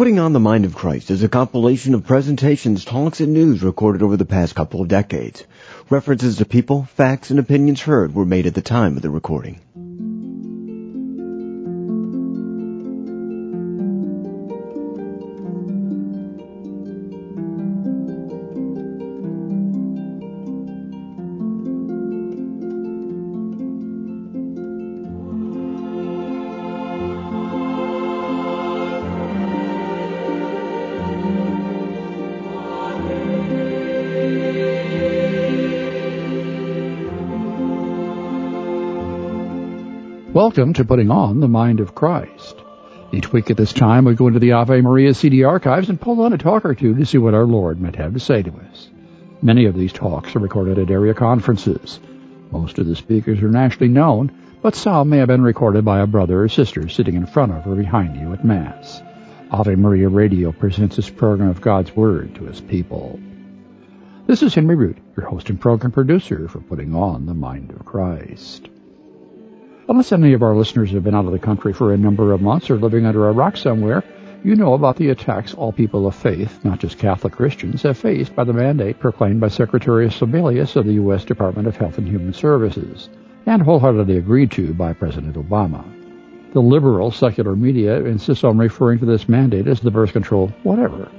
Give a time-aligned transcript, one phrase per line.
[0.00, 4.00] Putting on the Mind of Christ is a compilation of presentations, talks, and news recorded
[4.00, 5.44] over the past couple of decades.
[5.90, 9.60] References to people, facts, and opinions heard were made at the time of the recording.
[40.50, 42.56] Welcome to Putting On the Mind of Christ.
[43.12, 46.20] Each week at this time, we go into the Ave Maria CD archives and pull
[46.22, 48.50] on a talk or two to see what our Lord might have to say to
[48.50, 48.90] us.
[49.40, 52.00] Many of these talks are recorded at area conferences.
[52.50, 56.06] Most of the speakers are nationally known, but some may have been recorded by a
[56.08, 59.00] brother or sister sitting in front of or behind you at Mass.
[59.52, 63.20] Ave Maria Radio presents this program of God's Word to His people.
[64.26, 67.84] This is Henry Root, your host and program producer for Putting On the Mind of
[67.84, 68.68] Christ.
[69.88, 72.40] Unless any of our listeners have been out of the country for a number of
[72.40, 74.04] months or living under a rock somewhere,
[74.44, 78.34] you know about the attacks all people of faith, not just Catholic Christians, have faced
[78.34, 81.24] by the mandate proclaimed by Secretary Sebelius of the U.S.
[81.24, 83.08] Department of Health and Human Services,
[83.46, 85.84] and wholeheartedly agreed to by President Obama.
[86.52, 91.10] The liberal secular media insists on referring to this mandate as the birth control whatever.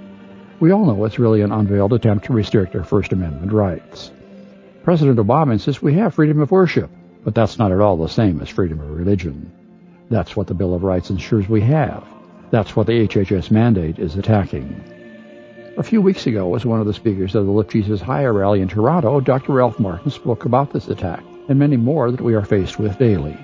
[0.59, 4.12] We all know it's really an unveiled attempt to restrict our First Amendment rights.
[4.84, 6.89] President Obama insists we have freedom of worship,
[7.23, 9.52] but that's not at all the same as freedom of religion.
[10.09, 12.03] That's what the Bill of Rights ensures we have.
[12.50, 14.83] That's what the HHS mandate is attacking.
[15.77, 18.61] A few weeks ago, as one of the speakers of the Lift Jesus Higher rally
[18.61, 19.53] in Toronto, Dr.
[19.53, 23.38] Ralph Martin spoke about this attack and many more that we are faced with daily.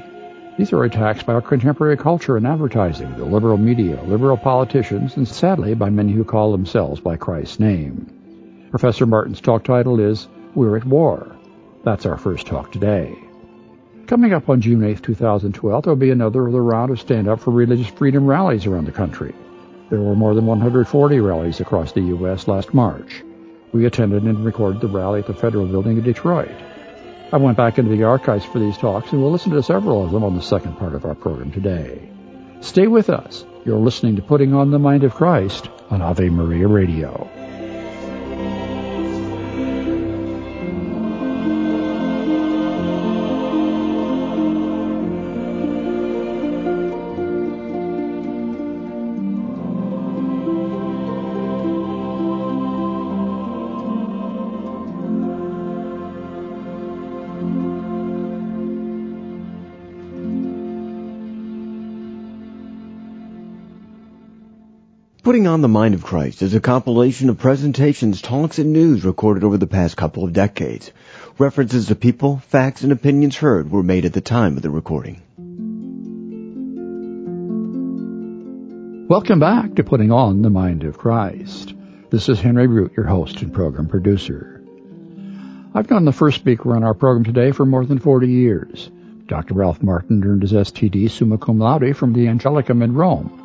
[0.57, 5.27] These are attacks by our contemporary culture and advertising, the liberal media, liberal politicians, and
[5.27, 8.67] sadly by many who call themselves by Christ's name.
[8.71, 11.35] Professor Martin's talk title is We're at War.
[11.83, 13.26] That's our first talk today.
[14.07, 17.51] Coming up on June 8, 2012, there will be another round of Stand Up for
[17.51, 19.35] Religious Freedom rallies around the country.
[19.89, 22.47] There were more than 140 rallies across the U.S.
[22.47, 23.21] last March.
[23.73, 26.55] We attended and recorded the rally at the Federal Building in Detroit.
[27.33, 30.13] I went back into the archives for these talks and we'll listen to several of
[30.13, 32.09] them on the second part of our program today.
[32.61, 33.45] Stay with us.
[33.65, 37.29] You're listening to Putting on the Mind of Christ on Ave Maria Radio.
[65.37, 69.43] Putting on the Mind of Christ is a compilation of presentations, talks, and news recorded
[69.43, 70.91] over the past couple of decades.
[71.37, 75.21] References to people, facts, and opinions heard were made at the time of the recording.
[79.07, 81.71] Welcome back to Putting on the Mind of Christ.
[82.09, 84.63] This is Henry Root, your host and program producer.
[85.75, 88.89] I've known the first speaker on our program today for more than 40 years.
[89.27, 89.53] Dr.
[89.53, 93.43] Ralph Martin earned his STD summa cum laude from the Angelicum in Rome.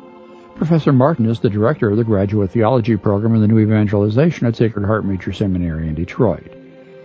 [0.55, 4.55] Professor Martin is the director of the Graduate Theology Program in the New Evangelization at
[4.55, 6.53] Sacred Heart Major Seminary in Detroit.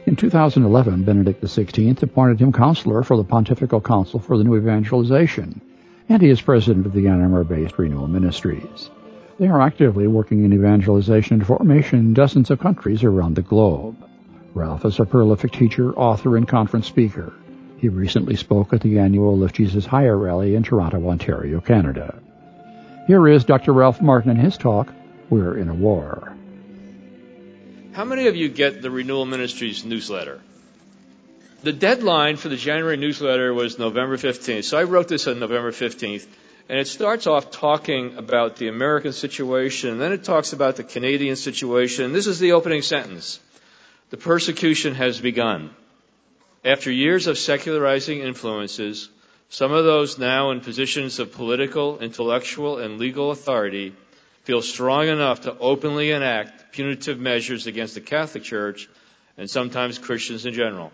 [0.07, 5.63] In 2011, Benedict XVI appointed him counselor for the Pontifical Council for the New Evangelization,
[6.11, 8.91] and he is president of the Ann Arbor-based Renewal Ministries.
[9.39, 13.97] They are actively working in evangelization and formation in dozens of countries around the globe.
[14.53, 17.33] Ralph is a prolific teacher, author, and conference speaker.
[17.79, 22.21] He recently spoke at the annual Lift Jesus Higher rally in Toronto, Ontario, Canada.
[23.09, 23.73] Here is Dr.
[23.73, 24.93] Ralph Martin and his talk,
[25.31, 26.37] We're in a War.
[27.93, 30.43] How many of you get the Renewal Ministries newsletter?
[31.63, 34.65] The deadline for the January newsletter was November 15th.
[34.65, 36.27] So I wrote this on November 15th.
[36.69, 40.85] And it starts off talking about the American situation, and then it talks about the
[40.85, 42.13] Canadian situation.
[42.13, 43.41] This is the opening sentence.
[44.11, 45.71] The persecution has begun.
[46.63, 49.09] After years of secularizing influences,
[49.49, 53.95] some of those now in positions of political, intellectual, and legal authority
[54.45, 58.89] feel strong enough to openly enact punitive measures against the Catholic Church
[59.37, 60.93] and sometimes Christians in general.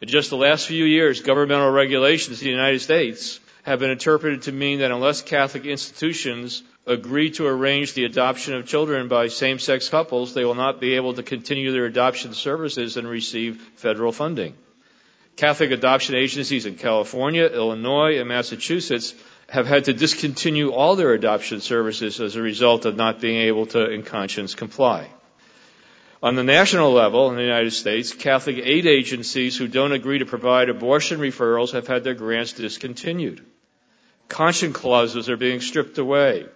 [0.00, 4.42] In just the last few years, governmental regulations in the United States have been interpreted
[4.42, 9.88] to mean that unless Catholic institutions agree to arrange the adoption of children by same-sex
[9.88, 14.54] couples, they will not be able to continue their adoption services and receive federal funding.
[15.36, 19.14] Catholic adoption agencies in California, Illinois, and Massachusetts
[19.48, 23.66] have had to discontinue all their adoption services as a result of not being able
[23.66, 25.08] to, in conscience, comply.
[26.22, 30.26] On the national level in the United States, Catholic aid agencies who don't agree to
[30.26, 33.44] provide abortion referrals have had their grants discontinued.
[34.28, 36.46] Conscience clauses are being stripped away.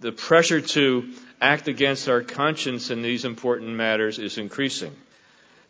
[0.00, 1.10] The pressure to
[1.40, 4.96] act against our conscience in these important matters is increasing.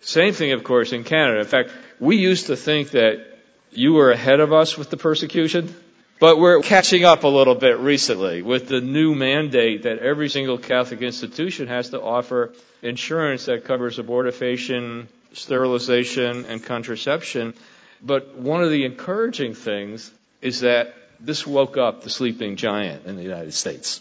[0.00, 1.40] Same thing, of course, in Canada.
[1.40, 1.70] In fact,
[2.02, 3.24] we used to think that
[3.70, 5.72] you were ahead of us with the persecution.
[6.18, 10.58] But we're catching up a little bit recently with the new mandate that every single
[10.58, 17.54] Catholic institution has to offer insurance that covers abortifacient, sterilization, and contraception.
[18.02, 20.10] But one of the encouraging things
[20.40, 24.00] is that this woke up the sleeping giant in the United States.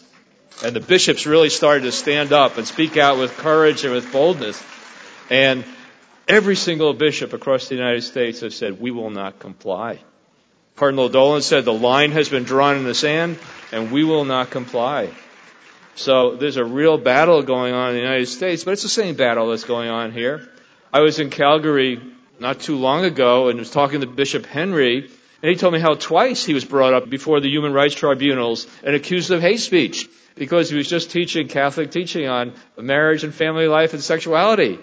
[0.64, 4.10] And the bishops really started to stand up and speak out with courage and with
[4.10, 4.60] boldness.
[5.30, 5.64] And
[6.28, 9.98] every single bishop across the United States has said, we will not comply.
[10.76, 13.38] Cardinal Dolan said the line has been drawn in the sand
[13.72, 15.10] and we will not comply.
[15.94, 19.14] So there's a real battle going on in the United States, but it's the same
[19.14, 20.48] battle that's going on here.
[20.92, 22.00] I was in Calgary
[22.40, 25.10] not too long ago and was talking to Bishop Henry,
[25.42, 28.66] and he told me how twice he was brought up before the human rights tribunals
[28.82, 33.34] and accused of hate speech because he was just teaching Catholic teaching on marriage and
[33.34, 34.78] family life and sexuality.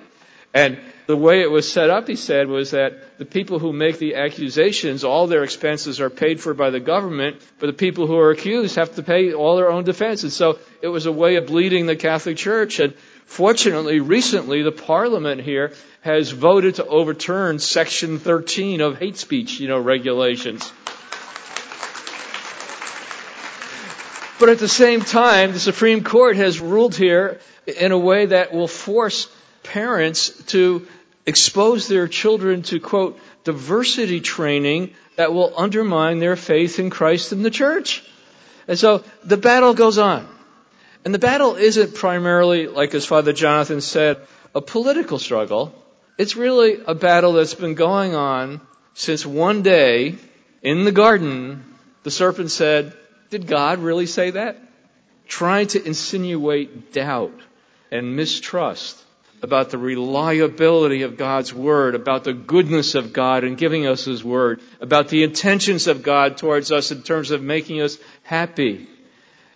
[0.53, 3.97] And the way it was set up, he said, was that the people who make
[3.97, 8.15] the accusations, all their expenses are paid for by the government, but the people who
[8.15, 10.21] are accused have to pay all their own defense.
[10.21, 12.79] And so it was a way of bleeding the Catholic Church.
[12.79, 12.93] And
[13.25, 19.67] fortunately, recently, the Parliament here has voted to overturn Section 13 of hate speech, you
[19.67, 20.71] know, regulations.
[24.39, 28.53] But at the same time, the Supreme Court has ruled here in a way that
[28.53, 29.27] will force
[29.63, 30.87] parents to
[31.29, 37.45] expose their children to quote, diversity training that will undermine their faith in Christ and
[37.45, 38.03] the church.
[38.67, 40.27] And so the battle goes on.
[41.05, 44.17] And the battle isn't primarily, like as Father Jonathan said,
[44.55, 45.73] a political struggle.
[46.17, 48.59] It's really a battle that's been going on
[48.95, 50.15] since one day
[50.61, 51.63] in the garden,
[52.03, 52.93] the serpent said,
[53.29, 54.57] Did God really say that?
[55.27, 57.39] Trying to insinuate doubt
[57.91, 59.05] and mistrust
[59.41, 64.23] about the reliability of God's Word, about the goodness of God in giving us His
[64.23, 68.87] Word, about the intentions of God towards us in terms of making us happy.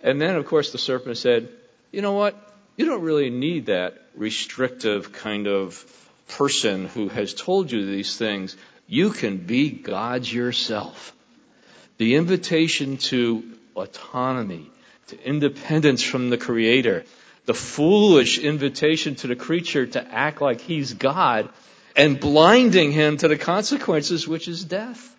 [0.02, 1.48] And then, of course, the serpent said,
[1.92, 2.34] you know what?
[2.76, 5.84] You don't really need that restrictive kind of
[6.28, 8.56] person who has told you these things.
[8.86, 11.12] You can be God yourself.
[11.98, 13.44] The invitation to
[13.76, 14.70] autonomy,
[15.08, 17.04] to independence from the Creator,
[17.46, 21.48] the foolish invitation to the creature to act like he's God
[21.96, 25.14] and blinding him to the consequences, which is death.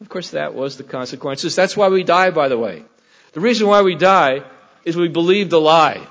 [0.00, 1.54] Of course, that was the consequences.
[1.54, 2.84] That's why we die, by the way.
[3.32, 4.42] The reason why we die
[4.84, 6.06] is we believed a lie.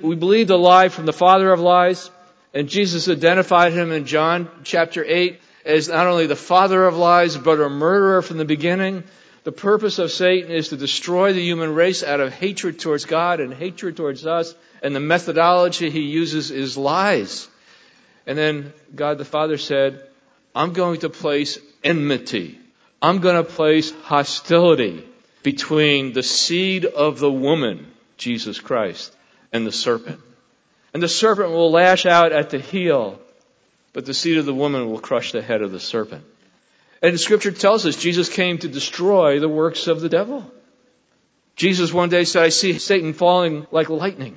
[0.00, 2.10] We believed a lie from the father of lies,
[2.54, 7.36] and Jesus identified him in John chapter 8 as not only the father of lies,
[7.36, 9.04] but a murderer from the beginning.
[9.44, 13.40] The purpose of Satan is to destroy the human race out of hatred towards God
[13.40, 17.48] and hatred towards us and the methodology he uses is lies.
[18.26, 20.06] And then God the Father said,
[20.54, 22.58] I'm going to place enmity.
[23.00, 25.04] I'm going to place hostility
[25.42, 27.86] between the seed of the woman,
[28.16, 29.14] Jesus Christ,
[29.52, 30.20] and the serpent.
[30.92, 33.20] And the serpent will lash out at the heel,
[33.92, 36.24] but the seed of the woman will crush the head of the serpent.
[37.00, 40.50] And the scripture tells us Jesus came to destroy the works of the devil.
[41.54, 44.36] Jesus one day said, I see Satan falling like lightning.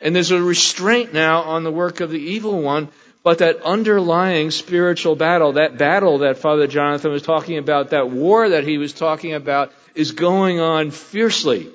[0.00, 2.88] And there's a restraint now on the work of the evil one,
[3.22, 8.48] but that underlying spiritual battle, that battle that Father Jonathan was talking about, that war
[8.48, 11.68] that he was talking about, is going on fiercely.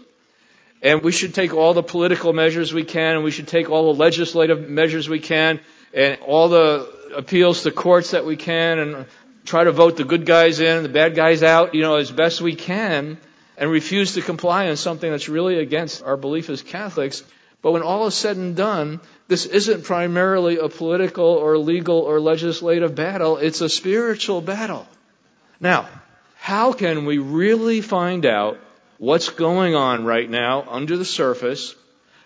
[0.82, 3.94] And we should take all the political measures we can, and we should take all
[3.94, 5.60] the legislative measures we can,
[5.94, 9.06] and all the appeals to courts that we can, and
[9.46, 12.42] try to vote the good guys in, the bad guys out, you know, as best
[12.42, 13.18] we can,
[13.58, 17.24] and refuse to comply on something that's really against our belief as Catholics.
[17.66, 22.20] But when all is said and done, this isn't primarily a political or legal or
[22.20, 24.88] legislative battle, it's a spiritual battle.
[25.60, 25.90] Now,
[26.38, 28.60] how can we really find out
[29.00, 31.74] what's going on right now under the surface?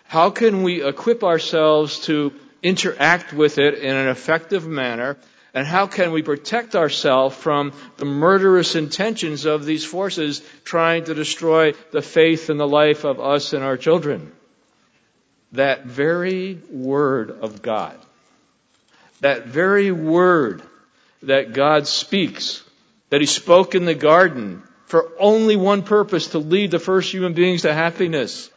[0.03, 5.15] How can we equip ourselves to interact with it in an effective manner?
[5.53, 11.13] And how can we protect ourselves from the murderous intentions of these forces trying to
[11.13, 14.33] destroy the faith and the life of us and our children?
[15.53, 17.97] That very word of God,
[19.21, 20.61] that very word
[21.23, 22.63] that God speaks,
[23.09, 27.33] that He spoke in the garden for only one purpose to lead the first human
[27.33, 28.49] beings to happiness.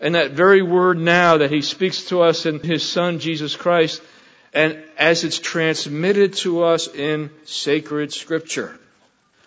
[0.00, 4.02] And that very word now that he speaks to us in his son Jesus Christ
[4.52, 8.78] and as it's transmitted to us in sacred scripture.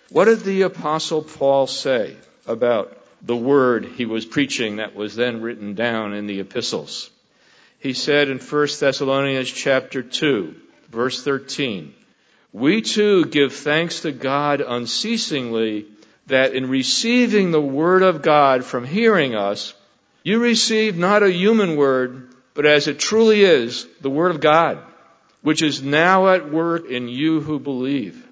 [0.10, 2.16] What did the apostle Paul say
[2.48, 7.10] about the word he was preaching that was then written down in the epistles?
[7.80, 10.56] He said in 1 Thessalonians chapter 2,
[10.90, 11.94] verse 13,
[12.54, 15.86] we too give thanks to God unceasingly
[16.28, 19.74] that in receiving the word of God from hearing us,
[20.24, 24.78] you receive not a human word, but as it truly is, the word of God,
[25.42, 28.28] which is now at work in you who believe.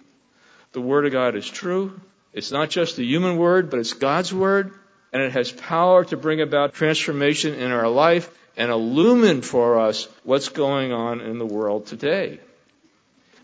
[0.74, 2.00] The word of God is true.
[2.34, 4.72] It's not just the human word, but it's God's word,
[5.12, 10.08] and it has power to bring about transformation in our life and illumine for us
[10.24, 12.40] what's going on in the world today.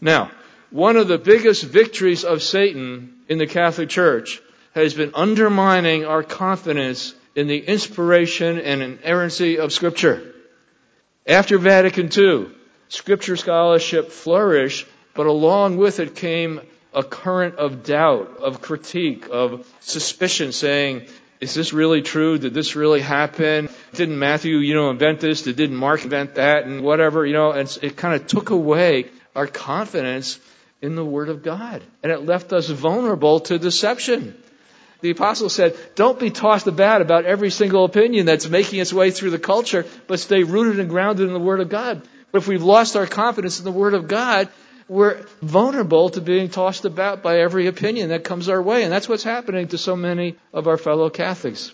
[0.01, 0.29] Now,
[0.69, 4.41] one of the biggest victories of Satan in the Catholic Church
[4.73, 10.33] has been undermining our confidence in the inspiration and inerrancy of Scripture.
[11.25, 12.47] After Vatican II,
[12.89, 16.61] Scripture scholarship flourished, but along with it came
[16.95, 21.07] a current of doubt, of critique, of suspicion saying,
[21.41, 22.37] is this really true?
[22.37, 23.69] Did this really happen?
[23.93, 25.41] Didn't Matthew, you know, invent this?
[25.41, 26.65] Didn't Mark invent that?
[26.65, 30.39] And whatever, you know, and it kind of took away our confidence
[30.81, 31.83] in the Word of God.
[32.01, 34.35] And it left us vulnerable to deception.
[35.01, 39.11] The apostle said, don't be tossed about about every single opinion that's making its way
[39.11, 42.01] through the culture, but stay rooted and grounded in the Word of God.
[42.31, 44.49] But if we've lost our confidence in the Word of God,
[44.87, 48.83] we're vulnerable to being tossed about by every opinion that comes our way.
[48.83, 51.73] And that's what's happening to so many of our fellow Catholics.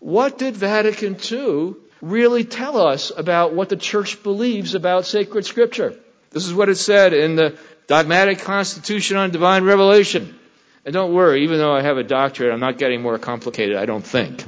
[0.00, 5.98] What did Vatican II really tell us about what the church believes about sacred scripture?
[6.30, 7.56] This is what it said in the
[7.86, 10.38] dogmatic constitution on divine revelation.
[10.84, 13.86] And don't worry, even though I have a doctorate, I'm not getting more complicated, I
[13.86, 14.44] don't think.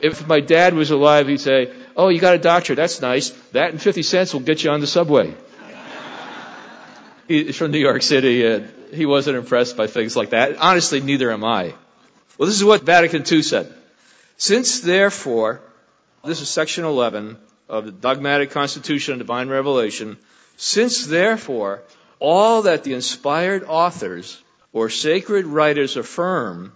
[0.00, 3.30] If my dad was alive, he'd say, Oh, you got a doctorate, that's nice.
[3.52, 5.34] That and 50 cents will get you on the subway.
[7.28, 8.46] He's from New York City.
[8.46, 10.56] and he wasn't impressed by things like that.
[10.58, 11.74] Honestly, neither am I.
[12.38, 13.72] Well, this is what Vatican II said.
[14.36, 15.60] Since therefore,
[16.24, 17.36] this is section 11
[17.68, 20.18] of the dogmatic constitution of divine revelation,
[20.56, 21.82] since therefore
[22.18, 24.40] all that the inspired authors
[24.72, 26.72] or sacred writers affirm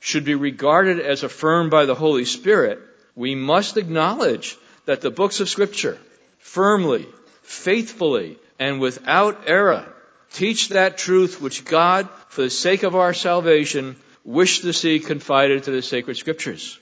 [0.00, 2.80] should be regarded as affirmed by the Holy Spirit,
[3.14, 5.98] we must acknowledge that the books of scripture
[6.40, 7.06] firmly,
[7.42, 9.93] faithfully, and without error
[10.34, 15.64] teach that truth which God, for the sake of our salvation, wished to see confided
[15.64, 16.78] to the sacred scriptures.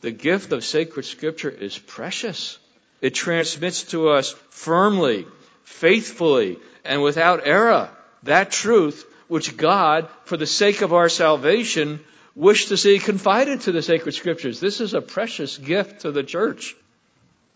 [0.00, 2.58] The gift of sacred scripture is precious.
[3.00, 5.26] It transmits to us firmly,
[5.64, 7.88] faithfully, and without error
[8.24, 12.00] that truth which God, for the sake of our salvation,
[12.34, 14.60] wished to see confided to the sacred scriptures.
[14.60, 16.76] This is a precious gift to the church.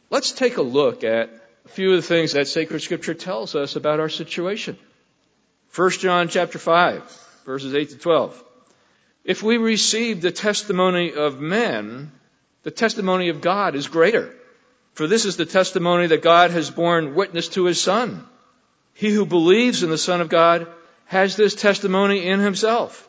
[0.08, 1.30] Let's take a look at
[1.64, 4.78] a few of the things that sacred scripture tells us about our situation.
[5.76, 7.02] 1 John chapter 5,
[7.44, 8.44] verses 8 to 12.
[9.24, 12.12] If we receive the testimony of men,
[12.62, 14.32] the testimony of God is greater.
[14.94, 18.26] For this is the testimony that God has borne witness to his Son.
[18.94, 20.66] He who believes in the Son of God
[21.04, 23.06] has this testimony in himself.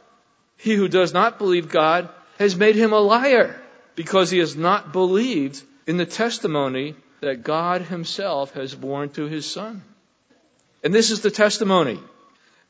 [0.57, 3.61] He who does not believe God has made him a liar
[3.95, 9.49] because he has not believed in the testimony that God himself has borne to his
[9.49, 9.81] Son.
[10.83, 11.97] And this is the testimony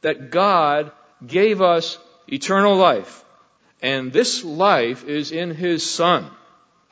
[0.02, 0.92] that God
[1.26, 3.24] gave us eternal life.
[3.82, 6.30] And this life is in his Son.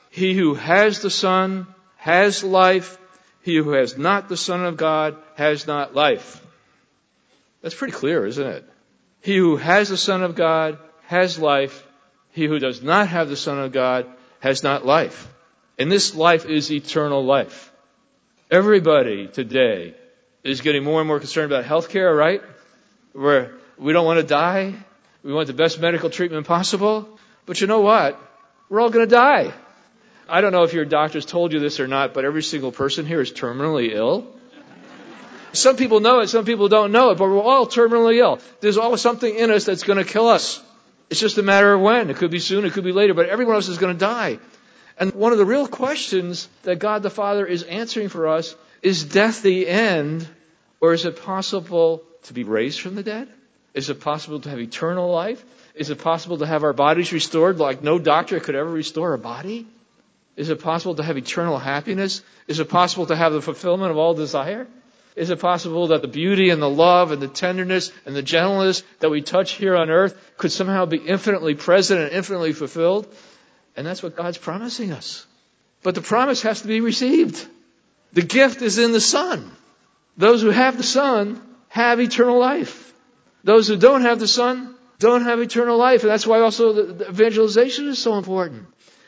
[0.09, 2.97] He who has the Son has life.
[3.41, 6.41] He who has not the Son of God has not life.
[7.61, 8.69] That's pretty clear, isn't it?
[9.21, 11.85] He who has the Son of God has life.
[12.31, 14.05] He who does not have the Son of God
[14.39, 15.27] has not life.
[15.77, 17.71] And this life is eternal life.
[18.51, 19.95] Everybody today
[20.43, 22.41] is getting more and more concerned about health care, right?
[23.15, 24.75] Where we don't want to die.
[25.23, 27.17] We want the best medical treatment possible.
[27.45, 28.19] But you know what?
[28.69, 29.53] We're all going to die.
[30.27, 33.05] I don't know if your doctors told you this or not, but every single person
[33.05, 34.27] here is terminally ill.
[35.53, 38.39] Some people know it, some people don't know it, but we're all terminally ill.
[38.59, 40.61] There's always something in us that's going to kill us.
[41.09, 42.09] It's just a matter of when.
[42.09, 44.39] It could be soon, it could be later, but everyone else is going to die.
[44.99, 49.05] And one of the real questions that God the Father is answering for us is
[49.05, 50.27] death the end,
[50.81, 53.27] or is it possible to be raised from the dead?
[53.73, 55.43] Is it possible to have eternal life?
[55.75, 59.17] Is it possible to have our bodies restored like no doctor could ever restore a
[59.17, 59.67] body?
[60.37, 62.21] Is it possible to have eternal happiness?
[62.47, 64.67] Is it possible to have the fulfillment of all desire?
[65.15, 68.83] Is it possible that the beauty and the love and the tenderness and the gentleness
[68.99, 73.07] that we touch here on earth could somehow be infinitely present and infinitely fulfilled?
[73.77, 75.25] And that's what God's promising us.
[75.83, 77.45] But the promise has to be received.
[78.11, 79.49] The gift is in the Son.
[80.17, 82.93] Those who have the Son have eternal life.
[83.43, 86.03] Those who don't have the Son don't have eternal life.
[86.03, 88.67] And that's why also the evangelization is so important.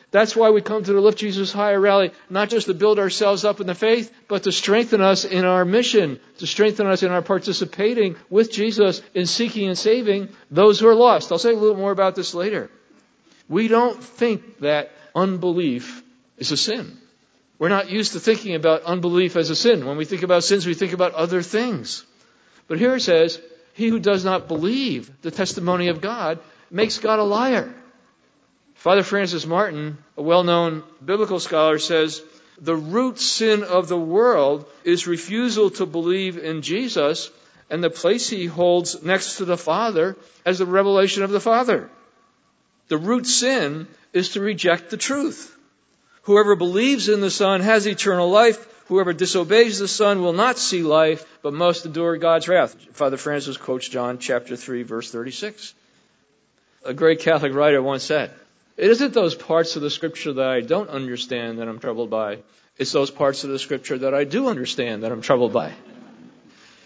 [0.10, 3.44] That's why we come to the Lift Jesus Higher rally, not just to build ourselves
[3.44, 7.12] up in the faith, but to strengthen us in our mission, to strengthen us in
[7.12, 11.32] our participating with Jesus in seeking and saving those who are lost.
[11.32, 12.70] I'll say a little more about this later.
[13.50, 16.04] We don't think that unbelief
[16.38, 16.98] is a sin.
[17.60, 19.86] We're not used to thinking about unbelief as a sin.
[19.86, 22.06] When we think about sins, we think about other things.
[22.68, 23.40] But here it says,
[23.74, 27.74] he who does not believe the testimony of God makes God a liar.
[28.76, 32.22] Father Francis Martin, a well-known biblical scholar, says,
[32.60, 37.32] the root sin of the world is refusal to believe in Jesus
[37.70, 41.90] and the place he holds next to the Father as the revelation of the Father.
[42.88, 45.57] The root sin is to reject the truth.
[46.28, 48.58] Whoever believes in the Son has eternal life.
[48.90, 52.76] Whoever disobeys the Son will not see life, but must endure God's wrath.
[52.92, 55.74] Father Francis quotes John chapter 3 verse 36.
[56.84, 58.32] A great Catholic writer once said,
[58.76, 62.40] it isn't those parts of the scripture that I don't understand that I'm troubled by.
[62.78, 65.72] It's those parts of the scripture that I do understand that I'm troubled by.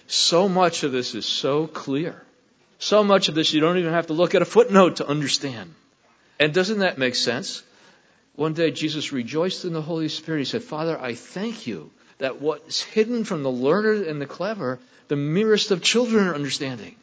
[0.06, 2.22] So much of this is so clear.
[2.78, 5.74] So much of this you don't even have to look at a footnote to understand.
[6.40, 7.64] And doesn't that make sense?
[8.36, 10.40] One day Jesus rejoiced in the Holy Spirit.
[10.40, 14.80] He said, Father, I thank you that what's hidden from the learned and the clever,
[15.08, 16.96] the merest of children are understanding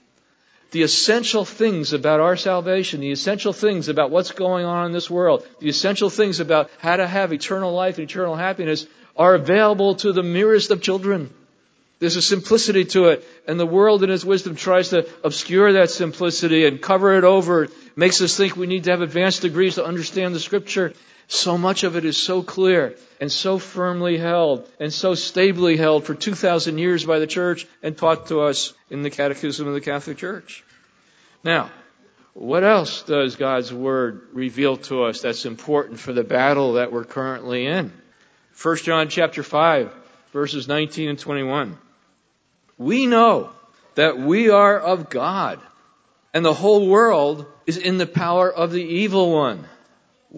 [0.70, 5.08] the essential things about our salvation, the essential things about what's going on in this
[5.08, 9.94] world, the essential things about how to have eternal life and eternal happiness are available
[9.94, 11.32] to the merest of children.
[12.00, 15.90] There's a simplicity to it, and the world in its wisdom tries to obscure that
[15.90, 19.76] simplicity and cover it over, It makes us think we need to have advanced degrees
[19.76, 20.92] to understand the scripture.
[21.30, 26.04] So much of it is so clear and so firmly held and so stably held
[26.04, 29.82] for 2,000 years by the church and taught to us in the Catechism of the
[29.82, 30.64] Catholic Church.
[31.44, 31.70] Now,
[32.32, 37.04] what else does God's Word reveal to us that's important for the battle that we're
[37.04, 37.92] currently in?
[38.62, 39.92] 1 John chapter 5,
[40.32, 41.76] verses 19 and 21.
[42.78, 43.50] We know
[43.96, 45.60] that we are of God,
[46.32, 49.66] and the whole world is in the power of the evil one.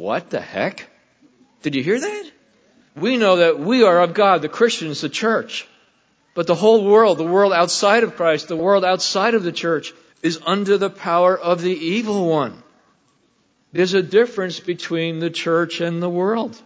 [0.00, 0.88] What the heck?
[1.60, 2.30] Did you hear that?
[2.96, 5.68] We know that we are of God, the Christians, the church.
[6.32, 9.92] But the whole world, the world outside of Christ, the world outside of the church,
[10.22, 12.62] is under the power of the evil one.
[13.72, 16.56] There's a difference between the church and the world.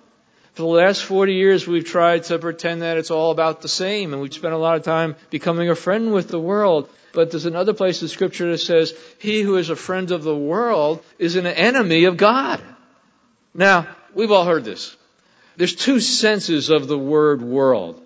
[0.52, 4.12] For the last 40 years, we've tried to pretend that it's all about the same,
[4.12, 6.88] and we've spent a lot of time becoming a friend with the world.
[7.12, 10.36] But there's another place in Scripture that says, He who is a friend of the
[10.36, 12.62] world is an enemy of God.
[13.54, 14.96] Now, we've all heard this.
[15.56, 18.00] There's two senses of the word world.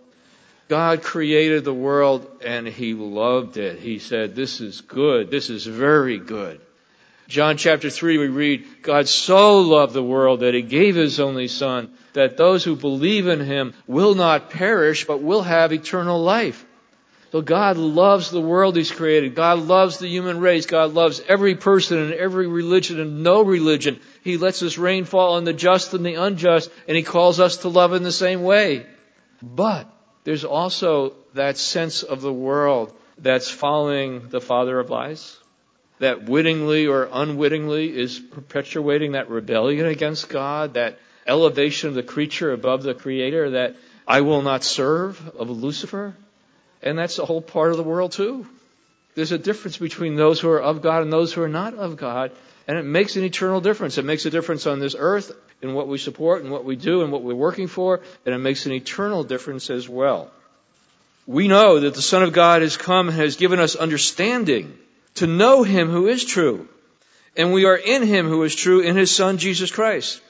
[0.69, 3.79] God created the world and he loved it.
[3.79, 5.31] He said, this is good.
[5.31, 6.61] This is very good.
[7.27, 11.49] John chapter 3 we read, God so loved the world that he gave his only
[11.49, 16.65] son that those who believe in him will not perish but will have eternal life.
[17.31, 19.35] So God loves the world He's created.
[19.35, 20.65] God loves the human race.
[20.65, 24.01] God loves every person and every religion and no religion.
[24.25, 27.59] He lets His rain fall on the just and the unjust, and He calls us
[27.59, 28.87] to love in the same way.
[29.43, 29.91] But
[30.25, 35.37] there's also that sense of the world that's following the father of lies,
[35.99, 42.53] that wittingly or unwittingly is perpetuating that rebellion against God, that elevation of the creature
[42.53, 46.17] above the creator, that I will not serve of Lucifer.
[46.83, 48.47] And that's a whole part of the world too.
[49.15, 51.97] There's a difference between those who are of God and those who are not of
[51.97, 52.31] God.
[52.69, 53.99] And it makes an eternal difference.
[53.99, 57.03] It makes a difference on this earth in what we support and what we do
[57.03, 58.01] and what we're working for.
[58.25, 60.31] And it makes an eternal difference as well.
[61.27, 64.79] We know that the Son of God has come and has given us understanding
[65.17, 66.69] to know Him who is true.
[67.37, 70.21] And we are in Him who is true in His Son Jesus Christ.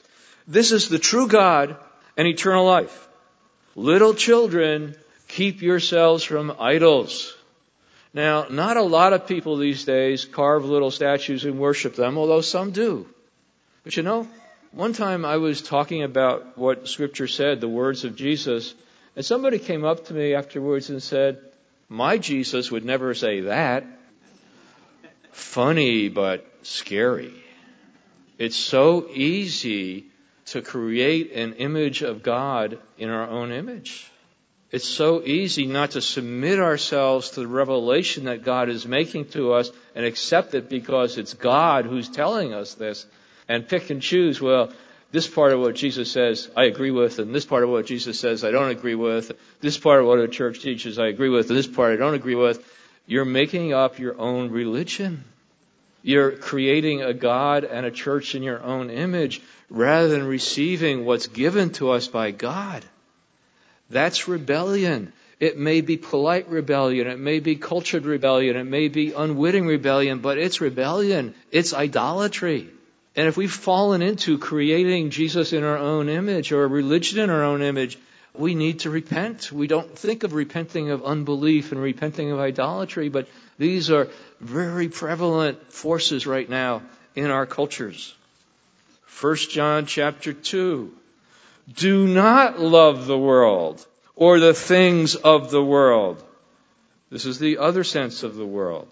[0.47, 1.77] This is the true God
[2.17, 3.07] and eternal life.
[3.75, 4.95] Little children,
[5.39, 7.33] Keep yourselves from idols.
[8.13, 12.41] Now, not a lot of people these days carve little statues and worship them, although
[12.41, 13.07] some do.
[13.85, 14.27] But you know,
[14.73, 18.75] one time I was talking about what Scripture said, the words of Jesus,
[19.15, 21.39] and somebody came up to me afterwards and said,
[21.87, 23.85] My Jesus would never say that.
[25.31, 27.33] Funny, but scary.
[28.37, 30.07] It's so easy
[30.47, 34.11] to create an image of God in our own image.
[34.71, 39.53] It's so easy not to submit ourselves to the revelation that God is making to
[39.53, 43.07] us and accept it because it's God who's telling us this
[43.47, 44.71] and pick and choose, well,
[45.11, 48.19] this part of what Jesus says I agree with, and this part of what Jesus
[48.19, 51.49] says I don't agree with, this part of what the church teaches I agree with,
[51.49, 52.63] and this part I don't agree with.
[53.07, 55.23] You're making up your own religion.
[56.03, 61.25] You're creating a God and a church in your own image rather than receiving what's
[61.25, 62.85] given to us by God.
[63.89, 65.13] That's rebellion.
[65.39, 67.07] It may be polite rebellion.
[67.07, 68.57] It may be cultured rebellion.
[68.57, 71.33] It may be unwitting rebellion, but it's rebellion.
[71.51, 72.67] It's idolatry.
[73.15, 77.43] And if we've fallen into creating Jesus in our own image or religion in our
[77.43, 77.97] own image,
[78.33, 79.51] we need to repent.
[79.51, 84.89] We don't think of repenting of unbelief and repenting of idolatry, but these are very
[84.89, 86.81] prevalent forces right now
[87.15, 88.13] in our cultures.
[89.21, 90.93] 1 John chapter 2
[91.73, 96.23] do not love the world or the things of the world.
[97.09, 98.87] This is the other sense of the world.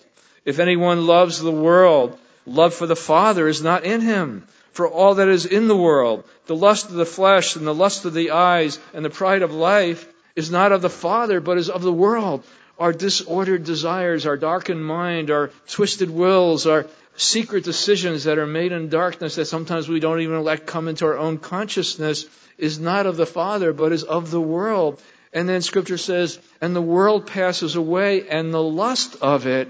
[0.45, 4.47] If anyone loves the world, love for the Father is not in him.
[4.71, 8.05] For all that is in the world, the lust of the flesh and the lust
[8.05, 11.69] of the eyes and the pride of life is not of the Father, but is
[11.69, 12.43] of the world.
[12.79, 16.85] Our disordered desires, our darkened mind, our twisted wills, our
[17.17, 21.05] secret decisions that are made in darkness that sometimes we don't even let come into
[21.05, 22.25] our own consciousness
[22.57, 25.01] is not of the Father, but is of the world.
[25.33, 29.67] And then scripture says, and the world passes away and the lust of it,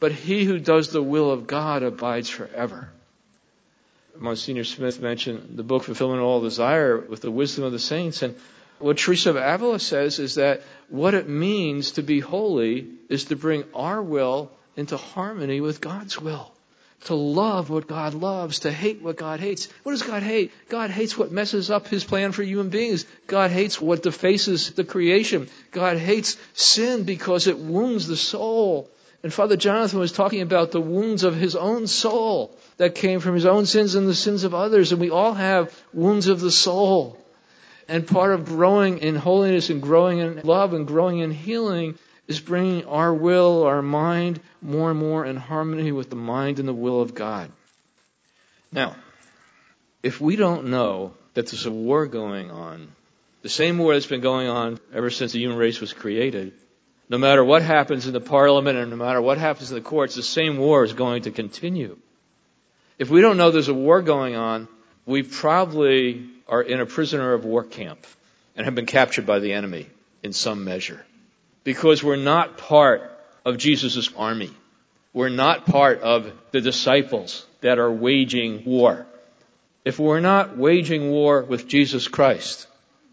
[0.00, 2.90] but he who does the will of God abides forever.
[4.16, 8.22] Monsignor Smith mentioned the book Fulfillment of All Desire with the wisdom of the saints.
[8.22, 8.34] And
[8.80, 13.36] what Teresa of Avila says is that what it means to be holy is to
[13.36, 16.52] bring our will into harmony with God's will
[17.04, 19.68] to love what God loves, to hate what God hates.
[19.82, 20.52] What does God hate?
[20.68, 23.06] God hates what messes up His plan for human beings.
[23.26, 25.48] God hates what defaces the creation.
[25.70, 28.90] God hates sin because it wounds the soul.
[29.22, 33.34] And Father Jonathan was talking about the wounds of his own soul that came from
[33.34, 34.92] his own sins and the sins of others.
[34.92, 37.18] And we all have wounds of the soul.
[37.88, 42.38] And part of growing in holiness and growing in love and growing in healing is
[42.38, 46.74] bringing our will, our mind, more and more in harmony with the mind and the
[46.74, 47.50] will of God.
[48.72, 48.96] Now,
[50.02, 52.88] if we don't know that there's a war going on,
[53.42, 56.52] the same war that's been going on ever since the human race was created,
[57.08, 60.14] no matter what happens in the parliament and no matter what happens in the courts,
[60.14, 61.96] the same war is going to continue.
[62.98, 64.68] If we don't know there's a war going on,
[65.06, 68.06] we probably are in a prisoner of war camp
[68.56, 69.86] and have been captured by the enemy
[70.22, 71.04] in some measure
[71.64, 73.17] because we're not part
[73.48, 74.50] of Jesus' army.
[75.14, 79.06] We're not part of the disciples that are waging war.
[79.86, 82.66] If we're not waging war with Jesus Christ,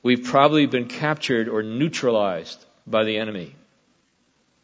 [0.03, 3.55] we've probably been captured or neutralized by the enemy.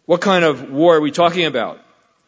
[0.05, 1.79] What kind of war are we talking about?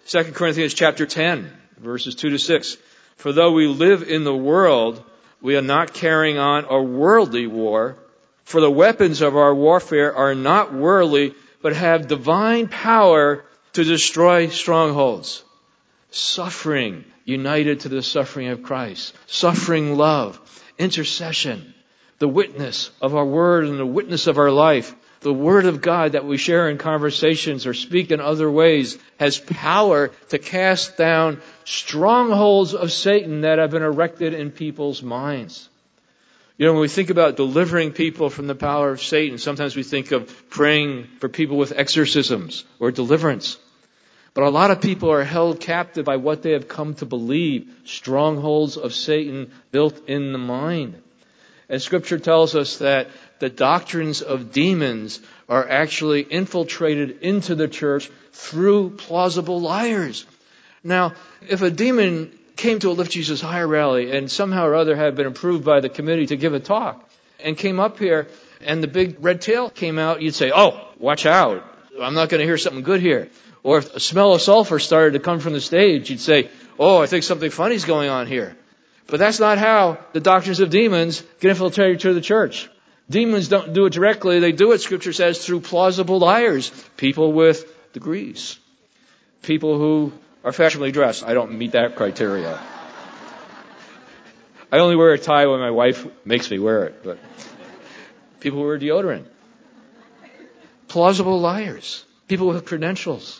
[0.07, 2.77] 2 Corinthians chapter 10, verses 2 to 6.
[3.17, 5.03] For though we live in the world,
[5.41, 7.97] we are not carrying on a worldly war,
[8.45, 14.49] for the weapons of our warfare are not worldly, but have divine power to destroy
[14.49, 15.43] strongholds.
[16.11, 19.15] Suffering united to the suffering of Christ.
[19.25, 20.39] Suffering love.
[20.77, 21.73] Intercession.
[22.19, 24.93] The witness of our word and the witness of our life.
[25.21, 29.39] The word of God that we share in conversations or speak in other ways has
[29.39, 35.69] power to cast down strongholds of Satan that have been erected in people's minds.
[36.63, 39.83] You know, when we think about delivering people from the power of Satan, sometimes we
[39.83, 43.57] think of praying for people with exorcisms or deliverance.
[44.33, 47.69] But a lot of people are held captive by what they have come to believe,
[47.83, 50.95] strongholds of Satan built in the mind.
[51.67, 58.09] And scripture tells us that the doctrines of demons are actually infiltrated into the church
[58.31, 60.25] through plausible liars.
[60.81, 61.11] Now,
[61.45, 65.15] if a demon came to a Lift Jesus Higher rally and somehow or other had
[65.15, 68.27] been approved by the committee to give a talk and came up here
[68.61, 71.63] and the big red tail came out, you'd say, oh, watch out.
[72.01, 73.29] I'm not going to hear something good here.
[73.61, 77.01] Or if a smell of sulfur started to come from the stage, you'd say, oh,
[77.01, 78.55] I think something funny's going on here.
[79.07, 82.69] But that's not how the doctrines of demons get infiltrated to the church.
[83.09, 84.39] Demons don't do it directly.
[84.39, 86.71] They do it, scripture says, through plausible liars.
[86.97, 88.57] People with degrees.
[89.41, 90.13] People who
[90.43, 91.23] are fashionably dressed.
[91.23, 92.59] I don't meet that criteria.
[94.71, 97.19] I only wear a tie when my wife makes me wear it, but
[98.39, 99.25] people who wear deodorant.
[100.87, 102.03] Plausible liars.
[102.27, 103.39] People with credentials.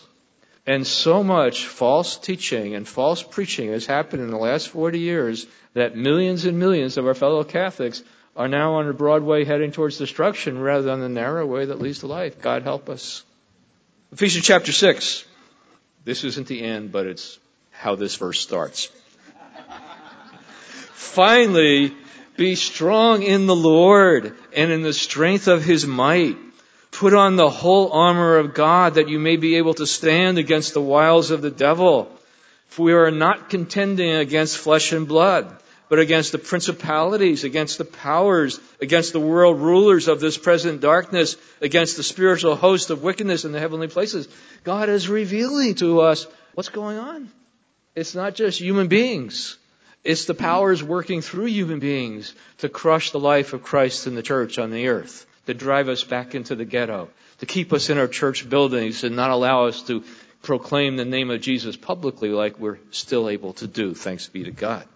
[0.66, 5.46] And so much false teaching and false preaching has happened in the last 40 years
[5.74, 8.02] that millions and millions of our fellow Catholics
[8.36, 11.80] are now on a broad way heading towards destruction rather than the narrow way that
[11.80, 12.40] leads to life.
[12.40, 13.24] God help us.
[14.12, 15.24] Ephesians chapter 6.
[16.04, 17.38] This isn't the end, but it's
[17.70, 18.90] how this verse starts.
[20.92, 21.94] Finally,
[22.36, 26.36] be strong in the Lord and in the strength of his might.
[26.90, 30.74] Put on the whole armor of God that you may be able to stand against
[30.74, 32.10] the wiles of the devil.
[32.68, 35.56] For we are not contending against flesh and blood
[35.88, 41.36] but against the principalities, against the powers, against the world rulers of this present darkness,
[41.60, 44.28] against the spiritual host of wickedness in the heavenly places.
[44.64, 47.30] God is revealing to us what's going on.
[47.94, 49.58] It's not just human beings.
[50.02, 54.22] It's the powers working through human beings to crush the life of Christ in the
[54.22, 57.98] church on the earth, to drive us back into the ghetto, to keep us in
[57.98, 60.04] our church buildings and not allow us to
[60.42, 64.50] proclaim the name of Jesus publicly like we're still able to do, thanks be to
[64.50, 64.86] God.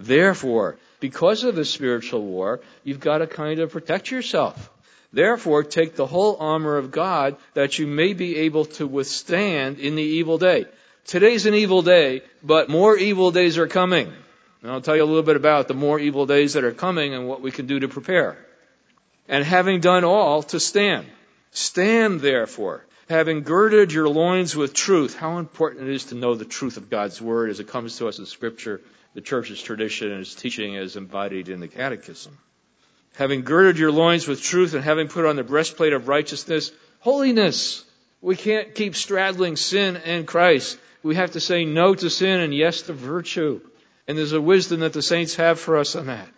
[0.00, 4.70] Therefore, because of the spiritual war, you've got to kind of protect yourself.
[5.12, 9.96] Therefore, take the whole armor of God that you may be able to withstand in
[9.96, 10.64] the evil day.
[11.04, 14.10] Today's an evil day, but more evil days are coming.
[14.62, 17.12] And I'll tell you a little bit about the more evil days that are coming
[17.12, 18.38] and what we can do to prepare.
[19.28, 21.06] And having done all, to stand.
[21.50, 25.14] Stand therefore, having girded your loins with truth.
[25.14, 28.08] How important it is to know the truth of God's Word as it comes to
[28.08, 28.80] us in Scripture
[29.14, 32.38] the church's tradition and its teaching as embodied in the catechism.
[33.16, 36.70] Having girded your loins with truth and having put on the breastplate of righteousness,
[37.00, 37.84] holiness.
[38.22, 40.78] We can't keep straddling sin and Christ.
[41.02, 43.60] We have to say no to sin and yes to virtue.
[44.06, 46.28] And there's a wisdom that the saints have for us on that.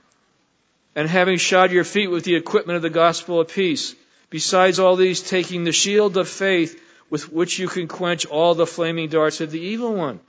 [0.95, 3.95] And having shod your feet with the equipment of the gospel of peace,
[4.31, 6.81] besides all these, taking the shield of faith
[7.11, 10.21] with which you can quench all the flaming darts of the evil one.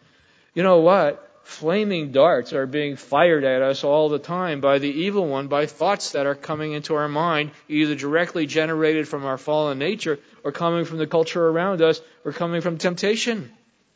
[0.53, 1.32] You know what?
[1.43, 5.65] Flaming darts are being fired at us all the time by the evil one, by
[5.65, 10.51] thoughts that are coming into our mind, either directly generated from our fallen nature or
[10.51, 13.51] coming from the culture around us or coming from temptation.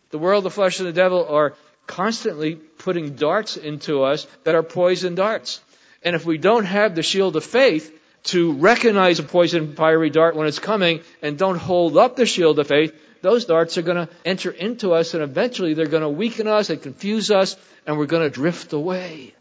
[0.10, 1.56] The world, the flesh, and the devil are
[1.88, 5.62] constantly putting darts into us that are poison darts.
[6.04, 10.36] And if we don't have the shield of faith to recognize a poison fiery dart
[10.36, 14.08] when it's coming and don't hold up the shield of faith, those darts are going
[14.08, 17.98] to enter into us and eventually they're going to weaken us and confuse us and
[17.98, 19.34] we're going to drift away.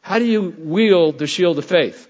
[0.00, 2.08] How do you wield the shield of faith?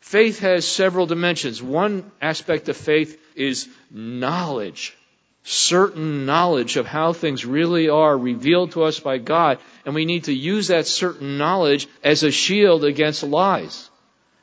[0.00, 1.62] Faith has several dimensions.
[1.62, 4.96] One aspect of faith is knowledge.
[5.44, 10.24] Certain knowledge of how things really are revealed to us by God, and we need
[10.24, 13.90] to use that certain knowledge as a shield against lies.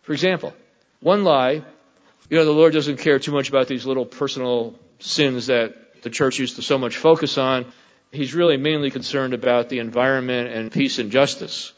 [0.02, 0.54] For example,
[1.00, 1.64] one lie,
[2.30, 6.10] you know, the Lord doesn't care too much about these little personal sins that the
[6.10, 7.66] church used to so much focus on.
[8.12, 11.74] He's really mainly concerned about the environment and peace and justice.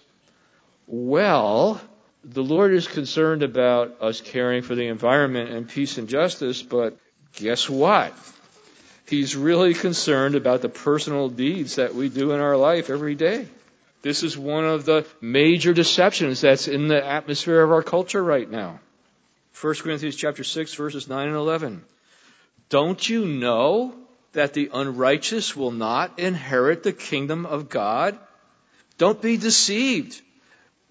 [0.88, 1.82] Well,
[2.24, 6.98] the Lord is concerned about us caring for the environment and peace and justice, but
[7.34, 8.14] guess what?
[9.08, 13.48] He's really concerned about the personal deeds that we do in our life every day.
[14.02, 18.50] This is one of the major deceptions that's in the atmosphere of our culture right
[18.50, 18.80] now.
[19.60, 21.84] 1 Corinthians chapter 6 verses 9 and 11.
[22.72, 23.94] Don't you know
[24.32, 28.18] that the unrighteous will not inherit the kingdom of God?
[28.98, 30.22] Don't be deceived.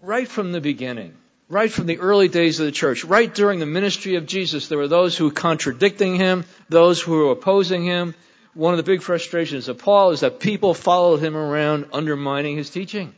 [0.02, 1.14] Right from the beginning,
[1.48, 4.76] right from the early days of the church, right during the ministry of Jesus, there
[4.76, 8.14] were those who were contradicting him, those who were opposing him.
[8.52, 12.68] One of the big frustrations of Paul is that people followed him around undermining his
[12.68, 13.14] teaching.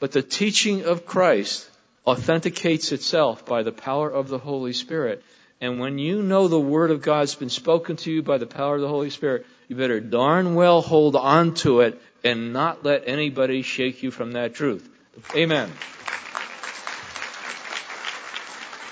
[0.00, 1.68] But the teaching of Christ
[2.06, 5.22] authenticates itself by the power of the Holy Spirit.
[5.60, 8.74] And when you know the Word of God's been spoken to you by the power
[8.74, 13.04] of the Holy Spirit, you better darn well hold on to it and not let
[13.06, 14.88] anybody shake you from that truth.
[15.34, 15.70] Amen.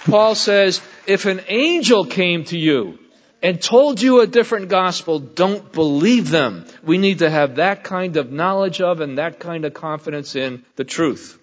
[0.05, 2.99] Paul says, if an angel came to you
[3.43, 6.65] and told you a different gospel, don't believe them.
[6.83, 10.65] We need to have that kind of knowledge of and that kind of confidence in
[10.77, 11.39] the truth.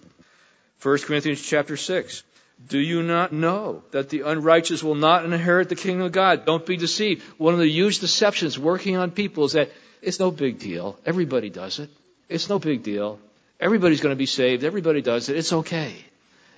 [0.82, 2.22] 1 Corinthians chapter 6.
[2.68, 6.44] Do you not know that the unrighteous will not inherit the kingdom of God?
[6.44, 7.22] Don't be deceived.
[7.38, 9.70] One of the huge deceptions working on people is that
[10.02, 10.98] it's no big deal.
[11.06, 11.90] Everybody does it.
[12.28, 13.18] It's no big deal.
[13.58, 14.64] Everybody's going to be saved.
[14.64, 15.36] Everybody does it.
[15.36, 15.94] It's okay.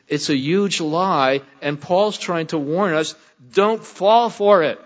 [0.09, 3.15] It's a huge lie, and Paul's trying to warn us,
[3.53, 4.81] don't fall for it.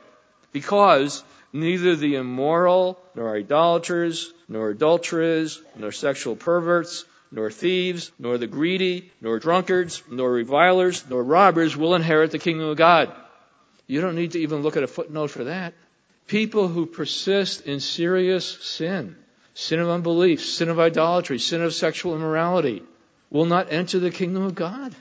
[0.53, 8.47] Because neither the immoral, nor idolaters, nor adulterers, nor sexual perverts, nor thieves, nor the
[8.47, 13.13] greedy, nor drunkards, nor revilers, nor robbers will inherit the kingdom of God.
[13.87, 15.75] You don't need to even look at a footnote for that.
[16.27, 19.17] People who persist in serious sin,
[19.55, 22.83] sin of unbelief, sin of idolatry, sin of sexual immorality,
[23.31, 24.95] will not enter the kingdom of God.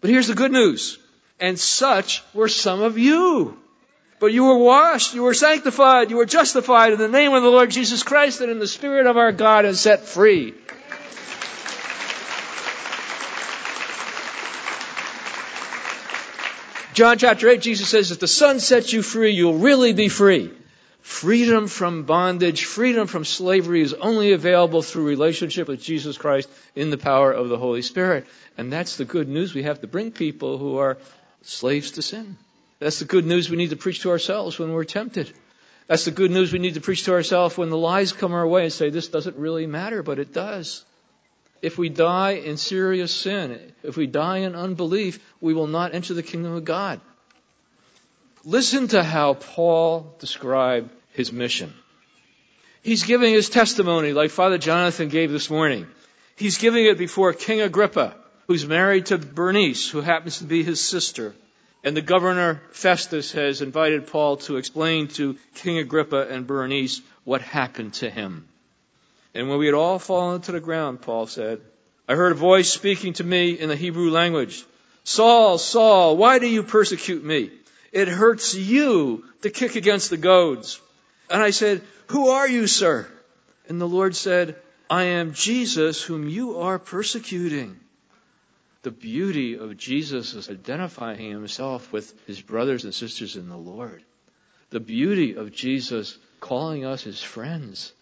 [0.00, 0.98] But here's the good news.
[1.40, 3.58] And such were some of you.
[4.20, 7.50] But you were washed, you were sanctified, you were justified in the name of the
[7.50, 10.54] Lord Jesus Christ and in the Spirit of our God and set free.
[16.94, 20.52] John chapter 8, Jesus says, if the Son sets you free, you'll really be free.
[21.00, 26.90] Freedom from bondage, freedom from slavery is only available through relationship with Jesus Christ in
[26.90, 28.26] the power of the Holy Spirit.
[28.58, 30.98] And that's the good news we have to bring people who are
[31.40, 32.36] slaves to sin.
[32.78, 35.32] That's the good news we need to preach to ourselves when we're tempted.
[35.86, 38.46] That's the good news we need to preach to ourselves when the lies come our
[38.46, 40.84] way and say, this doesn't really matter, but it does.
[41.62, 46.12] If we die in serious sin, if we die in unbelief, we will not enter
[46.12, 47.00] the kingdom of God.
[48.44, 51.72] Listen to how Paul described his mission.
[52.82, 55.86] He's giving his testimony like Father Jonathan gave this morning.
[56.34, 58.16] He's giving it before King Agrippa,
[58.48, 61.32] who's married to Bernice, who happens to be his sister.
[61.84, 67.40] And the governor Festus has invited Paul to explain to King Agrippa and Bernice what
[67.40, 68.48] happened to him.
[69.34, 71.60] And when we had all fallen to the ground, Paul said,
[72.08, 74.64] I heard a voice speaking to me in the Hebrew language.
[75.04, 77.50] Saul, Saul, why do you persecute me?
[77.92, 80.80] It hurts you to kick against the goads.
[81.30, 83.06] And I said, Who are you, sir?
[83.68, 84.56] And the Lord said,
[84.90, 87.80] I am Jesus whom you are persecuting.
[88.82, 94.02] The beauty of Jesus is identifying himself with his brothers and sisters in the Lord.
[94.70, 97.92] The beauty of Jesus calling us his friends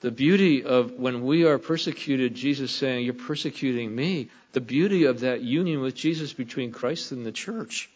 [0.00, 4.30] the beauty of when we are persecuted, Jesus saying, You're persecuting me.
[4.52, 7.90] The beauty of that union with Jesus between Christ and the church.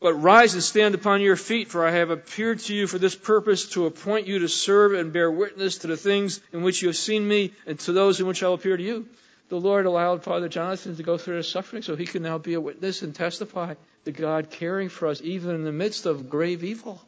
[0.00, 3.14] But rise and stand upon your feet, for I have appeared to you for this
[3.14, 6.88] purpose, to appoint you to serve and bear witness to the things in which you
[6.88, 9.06] have seen me, and to those in which I will appear to you.
[9.48, 12.54] The Lord allowed Father Jonathan to go through his suffering so he can now be
[12.54, 13.74] a witness and testify
[14.04, 17.00] to God caring for us even in the midst of grave evil,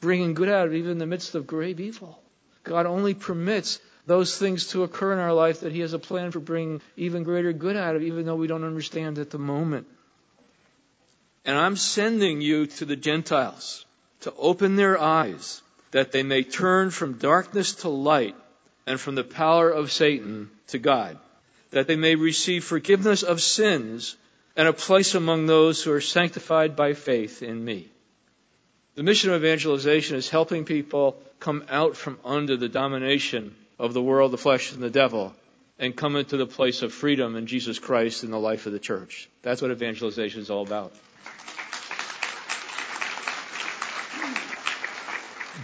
[0.00, 2.21] bringing good out of even in the midst of grave evil.
[2.64, 6.30] God only permits those things to occur in our life that He has a plan
[6.30, 9.86] for bringing even greater good out of, even though we don't understand at the moment.
[11.44, 13.84] And I'm sending you to the Gentiles
[14.20, 18.36] to open their eyes that they may turn from darkness to light
[18.86, 21.18] and from the power of Satan to God,
[21.70, 24.16] that they may receive forgiveness of sins
[24.56, 27.88] and a place among those who are sanctified by faith in me.
[28.94, 34.02] The mission of evangelization is helping people come out from under the domination of the
[34.02, 35.32] world, the flesh, and the devil,
[35.78, 38.78] and come into the place of freedom in Jesus Christ in the life of the
[38.78, 39.30] church.
[39.40, 40.92] That's what evangelization is all about.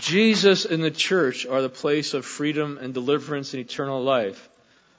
[0.01, 4.49] Jesus and the church are the place of freedom and deliverance and eternal life.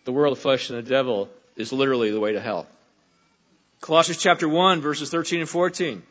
[0.03, 2.67] The world, the flesh, and the devil is literally the way to hell.
[3.81, 6.03] Colossians chapter 1 verses 13 and 14.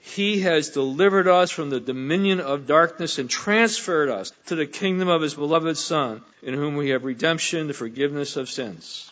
[0.00, 5.08] He has delivered us from the dominion of darkness and transferred us to the kingdom
[5.08, 9.10] of His beloved Son, in whom we have redemption, the forgiveness of sins.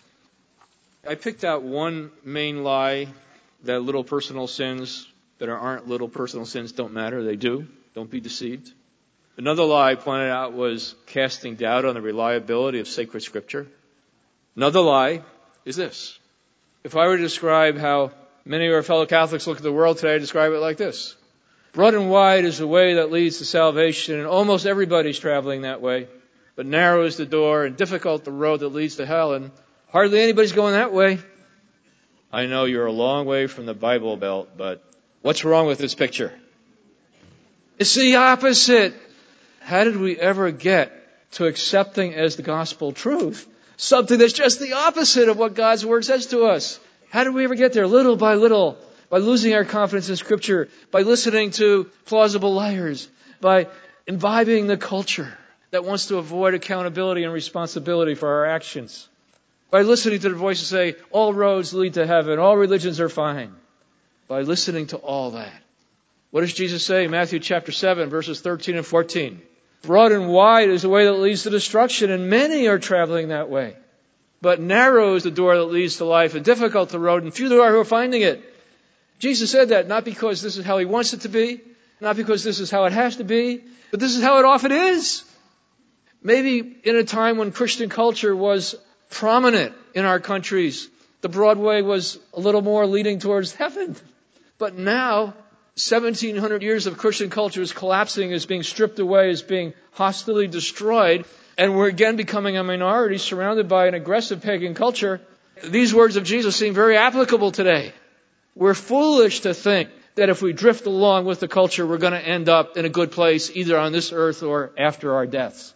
[1.07, 3.09] I picked out one main lie
[3.65, 5.07] that little personal sins
[5.39, 7.23] that aren't little personal sins don't matter.
[7.23, 7.67] They do.
[7.95, 8.73] Don't be deceived.
[9.37, 13.67] Another lie I pointed out was casting doubt on the reliability of sacred scripture.
[14.55, 15.23] Another lie
[15.65, 16.19] is this.
[16.85, 18.13] If I were to describe how
[18.49, 21.17] Many of our fellow Catholics look at the world today and describe it like this.
[21.73, 25.81] Broad and wide is the way that leads to salvation, and almost everybody's traveling that
[25.83, 26.07] way.
[26.55, 29.51] But narrow is the door, and difficult the road that leads to hell, and
[29.89, 31.19] hardly anybody's going that way.
[32.33, 34.81] I know you're a long way from the Bible Belt, but
[35.23, 36.33] what's wrong with this picture?
[37.81, 38.95] It's the opposite.
[39.59, 40.93] How did we ever get
[41.33, 43.45] to accepting as the gospel truth
[43.77, 46.79] something that's just the opposite of what God's Word says to us?
[47.11, 47.87] How did we ever get there?
[47.87, 53.09] Little by little, by losing our confidence in Scripture, by listening to plausible liars,
[53.41, 53.69] by
[54.07, 55.37] imbibing the culture
[55.71, 59.09] that wants to avoid accountability and responsibility for our actions,
[59.71, 63.53] by listening to the voices say, all roads lead to heaven, all religions are fine,
[64.29, 65.53] by listening to all that.
[66.31, 67.07] What does Jesus say?
[67.07, 69.41] Matthew chapter 7, verses 13 and 14.
[69.83, 73.49] Broad and wide is the way that leads to destruction, and many are traveling that
[73.49, 73.77] way.
[74.41, 77.49] But narrow is the door that leads to life, and difficult the road, and few
[77.49, 78.43] there are who are finding it.
[79.19, 81.61] Jesus said that not because this is how he wants it to be,
[82.01, 84.73] not because this is how it has to be, but this is how it often
[84.73, 85.25] is.
[86.23, 88.75] Maybe in a time when Christian culture was
[89.11, 90.89] prominent in our countries,
[91.23, 93.97] the Broadway was a little more leading towards heaven.
[94.59, 95.35] But now,
[95.77, 101.25] 1700 years of Christian culture is collapsing, is being stripped away, is being hostilely destroyed.
[101.59, 105.21] And we're again becoming a minority surrounded by an aggressive pagan culture.
[105.65, 107.93] These words of Jesus seem very applicable today.
[108.55, 112.29] We're foolish to think that if we drift along with the culture, we're going to
[112.29, 115.75] end up in a good place either on this earth or after our deaths.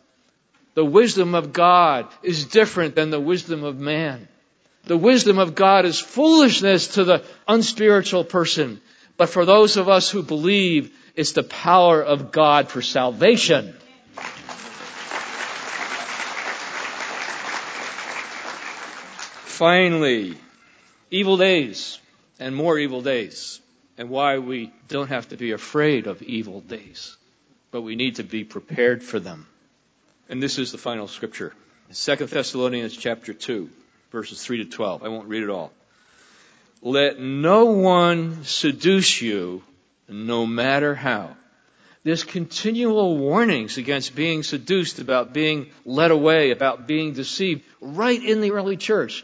[0.75, 4.29] The wisdom of God is different than the wisdom of man.
[4.85, 8.81] The wisdom of God is foolishness to the unspiritual person.
[9.17, 13.75] But for those of us who believe, it's the power of God for salvation.
[19.61, 20.39] Finally,
[21.11, 21.99] evil days
[22.39, 23.61] and more evil days
[23.99, 27.15] and why we don't have to be afraid of evil days,
[27.71, 29.47] but we need to be prepared for them.
[30.31, 31.53] And this is the final scripture.
[31.93, 33.69] 2 Thessalonians chapter 2,
[34.11, 35.03] verses 3 to 12.
[35.03, 35.73] I won't read it all.
[36.81, 39.63] Let no one seduce you,
[40.09, 41.37] no matter how.
[42.03, 48.41] There's continual warnings against being seduced, about being led away, about being deceived, right in
[48.41, 49.23] the early church.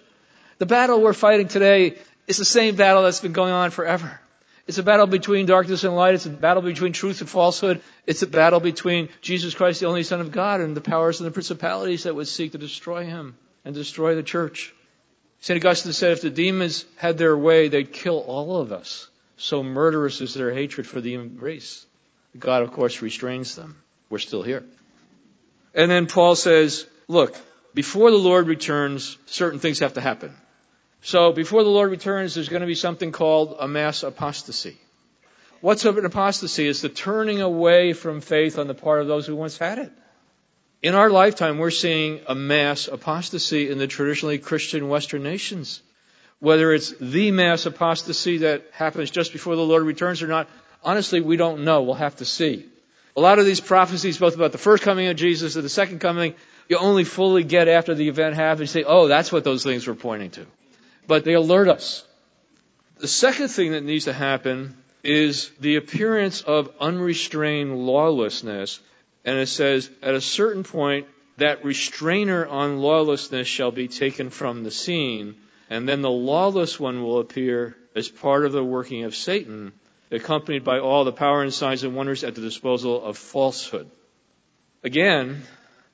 [0.58, 1.96] The battle we're fighting today
[2.26, 4.20] is the same battle that's been going on forever.
[4.66, 6.14] It's a battle between darkness and light.
[6.14, 7.82] It's a battle between truth and falsehood.
[8.06, 11.26] It's a battle between Jesus Christ, the only Son of God, and the powers and
[11.26, 14.74] the principalities that would seek to destroy him and destroy the church.
[15.40, 15.64] St.
[15.64, 19.08] Augustine said if the demons had their way, they'd kill all of us.
[19.36, 21.86] So murderous is their hatred for the human race.
[22.36, 23.76] God, of course, restrains them.
[24.10, 24.64] We're still here.
[25.74, 27.36] And then Paul says, look,
[27.74, 30.34] before the Lord returns, certain things have to happen.
[31.06, 34.76] So before the Lord returns, there's going to be something called a mass apostasy.
[35.60, 36.66] What's an apostasy?
[36.66, 39.92] It's the turning away from faith on the part of those who once had it.
[40.82, 45.80] In our lifetime, we're seeing a mass apostasy in the traditionally Christian Western nations.
[46.40, 50.48] Whether it's the mass apostasy that happens just before the Lord returns or not,
[50.82, 51.82] honestly, we don't know.
[51.82, 52.66] We'll have to see.
[53.16, 56.00] A lot of these prophecies, both about the first coming of Jesus and the second
[56.00, 56.34] coming,
[56.68, 58.74] you only fully get after the event happens.
[58.74, 60.46] You say, oh, that's what those things were pointing to
[61.06, 62.04] but they alert us.
[62.98, 68.80] The second thing that needs to happen is the appearance of unrestrained lawlessness.
[69.24, 74.64] And it says, at a certain point, that restrainer on lawlessness shall be taken from
[74.64, 75.36] the scene,
[75.68, 79.72] and then the lawless one will appear as part of the working of Satan,
[80.10, 83.90] accompanied by all the power and signs and wonders at the disposal of falsehood.
[84.82, 85.42] Again,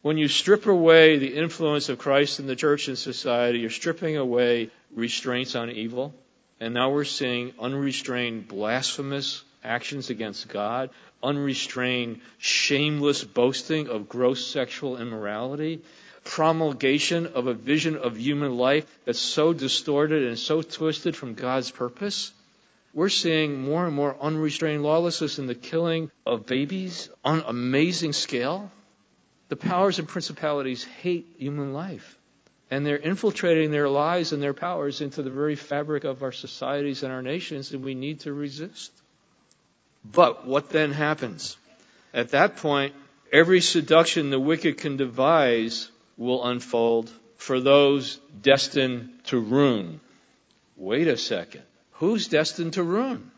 [0.03, 4.16] when you strip away the influence of Christ in the church and society, you're stripping
[4.16, 6.12] away restraints on evil.
[6.61, 10.90] And now we're seeing unrestrained blasphemous actions against God,
[11.22, 15.80] unrestrained shameless boasting of gross sexual immorality,
[16.24, 21.70] promulgation of a vision of human life that's so distorted and so twisted from God's
[21.70, 22.32] purpose.
[22.94, 28.70] We're seeing more and more unrestrained lawlessness in the killing of babies on amazing scale.
[29.53, 32.16] The powers and principalities hate human life.
[32.70, 37.03] And they're infiltrating their lives and their powers into the very fabric of our societies
[37.03, 38.90] and our nations, and we need to resist.
[40.03, 41.59] But what then happens?
[42.14, 42.94] At that point,
[43.30, 50.00] every seduction the wicked can devise will unfold for those destined to ruin.
[50.78, 51.61] Wait a second.
[52.00, 53.30] Who's destined to ruin?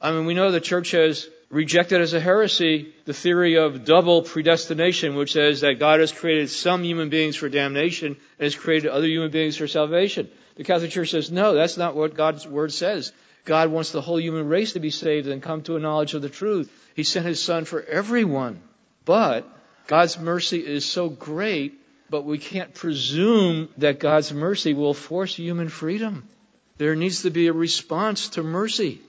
[0.00, 4.22] I mean, we know the church has rejected as a heresy the theory of double
[4.22, 8.90] predestination, which says that God has created some human beings for damnation and has created
[8.90, 10.28] other human beings for salvation.
[10.56, 13.12] The Catholic Church says, no, that's not what God's Word says.
[13.44, 16.22] God wants the whole human race to be saved and come to a knowledge of
[16.22, 16.70] the truth.
[16.94, 18.60] He sent His Son for everyone.
[19.04, 19.46] But
[19.86, 21.78] God's mercy is so great,
[22.10, 26.28] but we can't presume that God's mercy will force human freedom.
[26.78, 29.00] There needs to be a response to mercy.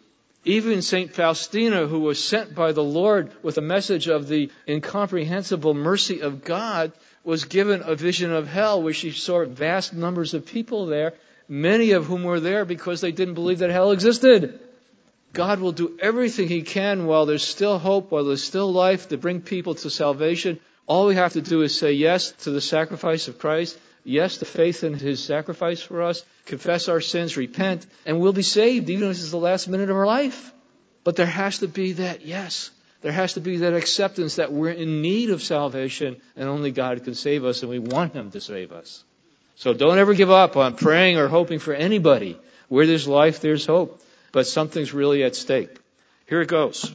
[0.47, 1.13] Even St.
[1.13, 6.45] Faustina, who was sent by the Lord with a message of the incomprehensible mercy of
[6.45, 6.93] God,
[7.25, 11.15] was given a vision of hell where she saw vast numbers of people there,
[11.49, 14.57] many of whom were there because they didn't believe that hell existed.
[15.33, 19.17] God will do everything He can while there's still hope, while there's still life to
[19.17, 20.61] bring people to salvation.
[20.85, 23.77] All we have to do is say yes to the sacrifice of Christ
[24.07, 28.41] yes to faith in his sacrifice for us, confess our sins, repent, and we'll be
[28.41, 30.53] saved even if it's the last minute of our life.
[31.03, 32.71] But there has to be that yes.
[33.01, 37.03] There has to be that acceptance that we're in need of salvation and only God
[37.03, 39.03] can save us and we want him to save us.
[39.55, 42.37] So don't ever give up on praying or hoping for anybody.
[42.69, 44.01] Where there's life, there's hope.
[44.31, 45.75] But something's really at stake.
[46.27, 46.93] Here it goes.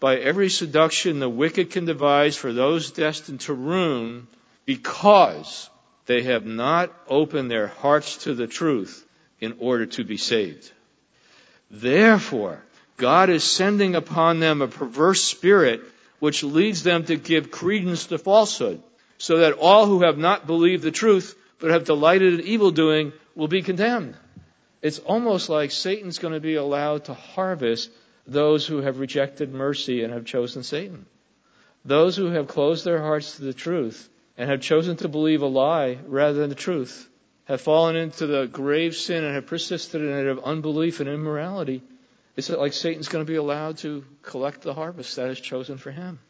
[0.00, 4.28] By every seduction the wicked can devise for those destined to ruin
[4.64, 5.70] because
[6.08, 9.06] they have not opened their hearts to the truth
[9.40, 10.72] in order to be saved.
[11.70, 12.64] Therefore,
[12.96, 15.82] God is sending upon them a perverse spirit
[16.18, 18.82] which leads them to give credence to falsehood,
[19.18, 23.12] so that all who have not believed the truth but have delighted in evil doing
[23.34, 24.16] will be condemned.
[24.80, 27.90] it's almost like Satan's going to be allowed to harvest
[28.26, 31.04] those who have rejected mercy and have chosen Satan.
[31.84, 34.08] Those who have closed their hearts to the truth
[34.38, 37.08] and have chosen to believe a lie rather than the truth,
[37.44, 41.82] have fallen into the grave sin and have persisted in it of unbelief and immorality,
[42.36, 45.90] it's like Satan's going to be allowed to collect the harvest that is chosen for
[45.90, 46.20] him.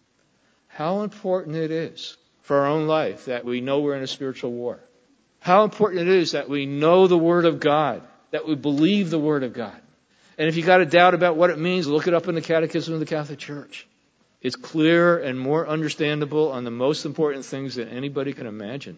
[0.68, 4.52] How important it is for our own life that we know we're in a spiritual
[4.52, 4.80] war.
[5.40, 9.18] How important it is that we know the Word of God, that we believe the
[9.18, 9.78] Word of God.
[10.38, 12.40] And if you got a doubt about what it means, look it up in the
[12.40, 13.86] Catechism of the Catholic Church.
[14.40, 18.96] It's clear and more understandable on the most important things that anybody can imagine.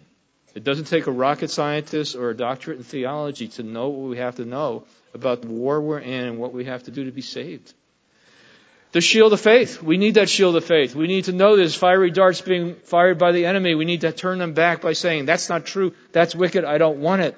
[0.55, 4.17] It doesn't take a rocket scientist or a doctorate in theology to know what we
[4.19, 4.85] have to know
[5.15, 7.73] about the war we're in and what we have to do to be saved.
[8.93, 9.81] The shield of faith.
[9.81, 10.97] We need that shield of faith.
[10.97, 13.77] We need to know there's fiery darts being fired by the enemy.
[13.77, 15.95] We need to turn them back by saying, that's not true.
[16.11, 16.65] That's wicked.
[16.65, 17.37] I don't want it.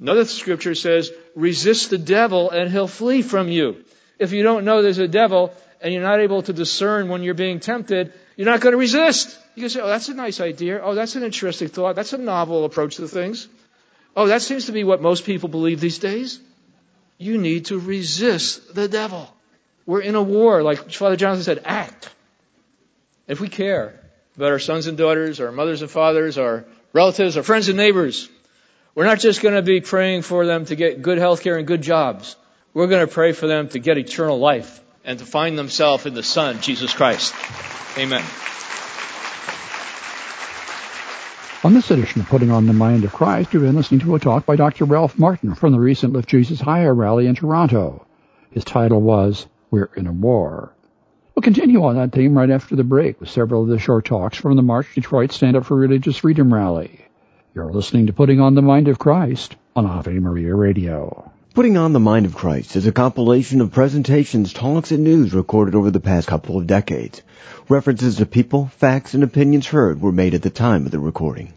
[0.00, 3.84] Another scripture says, resist the devil and he'll flee from you.
[4.20, 7.34] If you don't know there's a devil and you're not able to discern when you're
[7.34, 9.38] being tempted, you're not going to resist.
[9.54, 10.80] You can say, oh, that's a nice idea.
[10.82, 11.96] Oh, that's an interesting thought.
[11.96, 13.48] That's a novel approach to things.
[14.16, 16.40] Oh, that seems to be what most people believe these days.
[17.18, 19.32] You need to resist the devil.
[19.86, 22.10] We're in a war, like Father Jonathan said, act.
[23.26, 24.00] If we care
[24.36, 28.28] about our sons and daughters, our mothers and fathers, our relatives, our friends and neighbors,
[28.94, 31.66] we're not just going to be praying for them to get good health care and
[31.66, 32.36] good jobs.
[32.74, 36.12] We're going to pray for them to get eternal life and to find themselves in
[36.12, 37.34] the Son, Jesus Christ.
[37.96, 38.22] Amen.
[41.64, 44.20] On this edition of Putting on the Mind of Christ, you've been listening to a
[44.20, 44.84] talk by Dr.
[44.84, 48.06] Ralph Martin from the recent Lift Jesus Higher rally in Toronto.
[48.50, 50.74] His title was We're in a War.
[51.34, 54.36] We'll continue on that theme right after the break with several of the short talks
[54.36, 57.00] from the March Detroit Stand Up for Religious Freedom rally.
[57.54, 61.32] You're listening to Putting on the Mind of Christ on Ave Maria Radio.
[61.58, 65.74] Putting on the Mind of Christ is a compilation of presentations, talks, and news recorded
[65.74, 67.20] over the past couple of decades.
[67.68, 71.52] References to people, facts, and opinions heard were made at the time of the recording.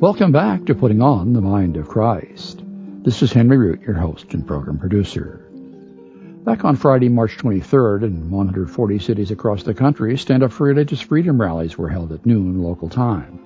[0.00, 2.62] Welcome back to Putting on the Mind of Christ.
[3.02, 5.46] This is Henry Root, your host and program producer.
[6.46, 11.02] Back on Friday, March 23rd, in 140 cities across the country, Stand Up for Religious
[11.02, 13.42] Freedom rallies were held at noon local time.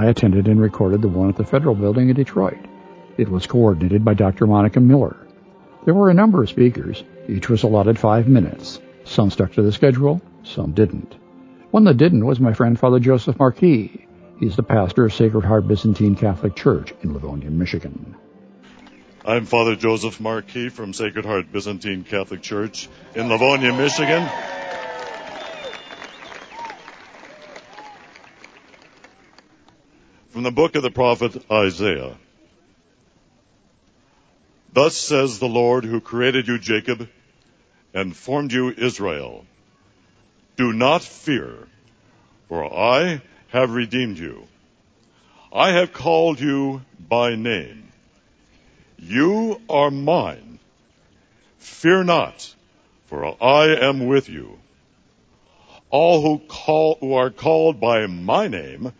[0.00, 2.56] I attended and recorded the one at the Federal Building in Detroit.
[3.18, 4.46] It was coordinated by Dr.
[4.46, 5.14] Monica Miller.
[5.84, 7.04] There were a number of speakers.
[7.28, 8.80] Each was allotted five minutes.
[9.04, 11.16] Some stuck to the schedule, some didn't.
[11.70, 14.06] One that didn't was my friend Father Joseph Marquis.
[14.38, 18.16] He's the pastor of Sacred Heart Byzantine Catholic Church in Livonia, Michigan.
[19.22, 24.26] I'm Father Joseph Marquis from Sacred Heart Byzantine Catholic Church in Livonia, Michigan.
[30.40, 32.16] From the book of the prophet Isaiah.
[34.72, 37.10] Thus says the Lord who created you, Jacob,
[37.92, 39.44] and formed you, Israel.
[40.56, 41.68] Do not fear,
[42.48, 44.48] for I have redeemed you.
[45.52, 47.92] I have called you by name.
[48.96, 50.58] You are mine.
[51.58, 52.54] Fear not,
[53.08, 54.58] for I am with you.
[55.90, 58.94] All who call, who are called by my name,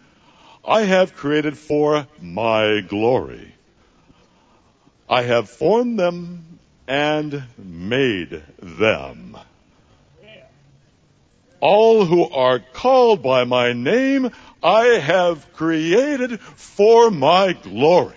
[0.64, 3.54] I have created for my glory.
[5.08, 9.36] I have formed them and made them.
[11.60, 14.30] All who are called by my name,
[14.62, 18.16] I have created for my glory.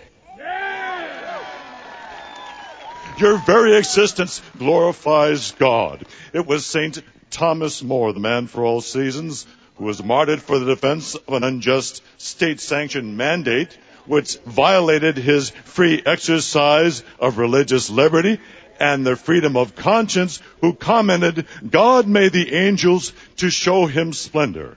[3.18, 6.04] Your very existence glorifies God.
[6.32, 7.00] It was St.
[7.30, 9.46] Thomas More, the man for all seasons,
[9.76, 15.50] who was martyred for the defense of an unjust state sanctioned mandate which violated his
[15.50, 18.38] free exercise of religious liberty
[18.78, 24.76] and the freedom of conscience, who commented, God made the angels to show him splendor,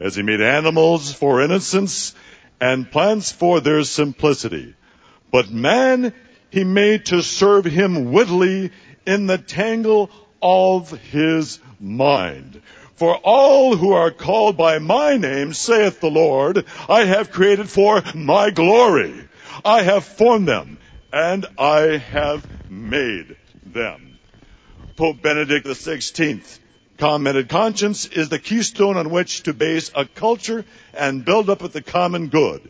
[0.00, 2.14] as he made animals for innocence
[2.60, 4.74] and plants for their simplicity.
[5.30, 6.14] But man
[6.50, 8.70] he made to serve him wittily
[9.06, 12.62] in the tangle of his mind.
[12.96, 18.02] For all who are called by my name, saith the Lord, I have created for
[18.14, 19.14] my glory.
[19.64, 20.78] I have formed them,
[21.12, 24.18] and I have made them.
[24.96, 26.58] Pope Benedict XVI
[26.98, 30.64] commented, conscience is the keystone on which to base a culture
[30.94, 32.60] and build up the common good.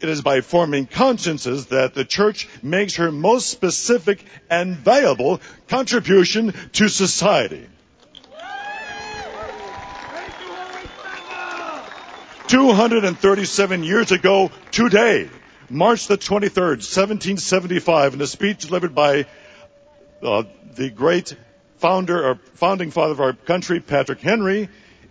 [0.00, 6.52] It is by forming consciences that the church makes her most specific and valuable contribution
[6.72, 7.66] to society.
[12.48, 15.28] 237 years ago today,
[15.68, 19.26] March the 23rd, 1775, in a speech delivered by
[20.22, 20.44] uh,
[20.76, 21.36] the great
[21.78, 24.68] founder or founding father of our country, Patrick Henry,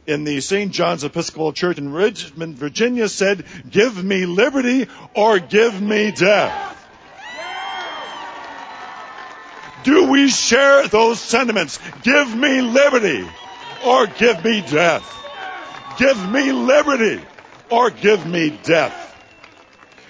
[0.08, 0.72] in the St.
[0.72, 6.72] John's Episcopal Church in Richmond, Virginia, said, Give me liberty or give me death.
[9.84, 11.80] Do we share those sentiments?
[12.02, 13.28] Give me liberty
[13.86, 15.25] or give me death.
[15.98, 17.24] Give me liberty
[17.70, 19.06] or give me death.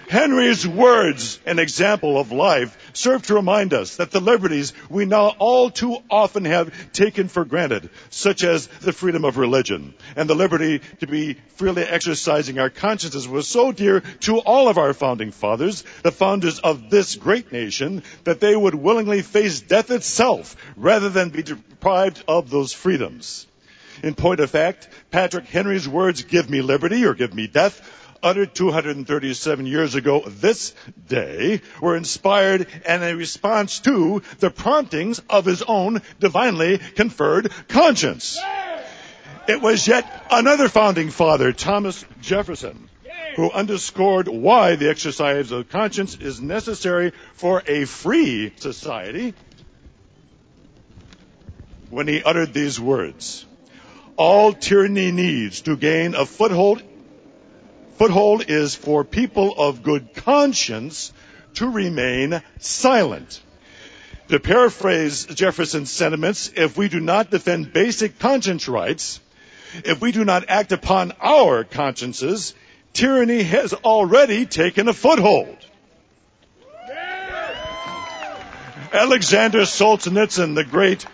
[0.10, 5.30] Henry's words, an example of life, serve to remind us that the liberties we now
[5.40, 10.36] all too often have taken for granted, such as the freedom of religion and the
[10.36, 15.32] liberty to be freely exercising our consciences, was so dear to all of our founding
[15.32, 21.10] fathers, the founders of this great nation, that they would willingly face death itself rather
[21.10, 23.48] than be deprived of those freedoms.
[24.04, 27.82] In point of fact, Patrick Henry's words, give me liberty or give me death,
[28.26, 30.74] uttered 237 years ago this
[31.08, 38.42] day were inspired and a response to the promptings of his own divinely conferred conscience.
[39.48, 42.90] It was yet another founding father, Thomas Jefferson,
[43.36, 49.36] who underscored why the exercise of conscience is necessary for a free society
[51.92, 53.46] when he uttered these words.
[54.18, 56.82] All tyranny needs to gain a foothold
[57.98, 61.14] Foothold is for people of good conscience
[61.56, 63.42] to remain silent.
[64.28, 69.22] To paraphrase Jefferson's sentiments, if we do not defend basic conscience rights,
[69.86, 72.54] if we do not act upon our consciences,
[72.92, 75.58] tyranny has already taken a foothold.
[78.92, 81.06] Alexander Solzhenitsyn, the great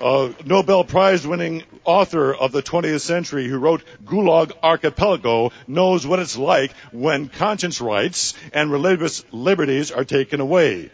[0.00, 6.18] uh, Nobel Prize winning author of the 20th century who wrote Gulag Archipelago knows what
[6.18, 10.90] it's like when conscience rights and religious liberties are taken away.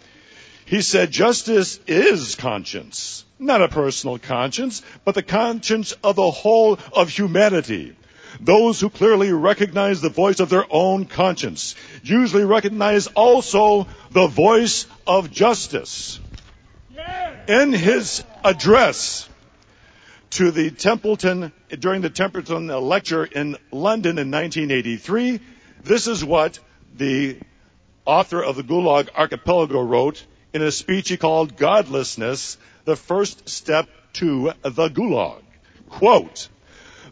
[0.66, 6.78] He said justice is conscience, not a personal conscience, but the conscience of the whole
[6.92, 7.96] of humanity.
[8.40, 14.86] Those who clearly recognize the voice of their own conscience usually recognize also the voice
[15.06, 16.18] of justice.
[17.46, 19.26] In his address
[20.30, 25.40] to the Templeton, during the Templeton lecture in London in 1983,
[25.82, 26.58] this is what
[26.96, 27.38] the
[28.04, 33.88] author of the Gulag Archipelago wrote in a speech he called Godlessness, the First Step
[34.14, 35.42] to the Gulag.
[35.88, 36.48] Quote,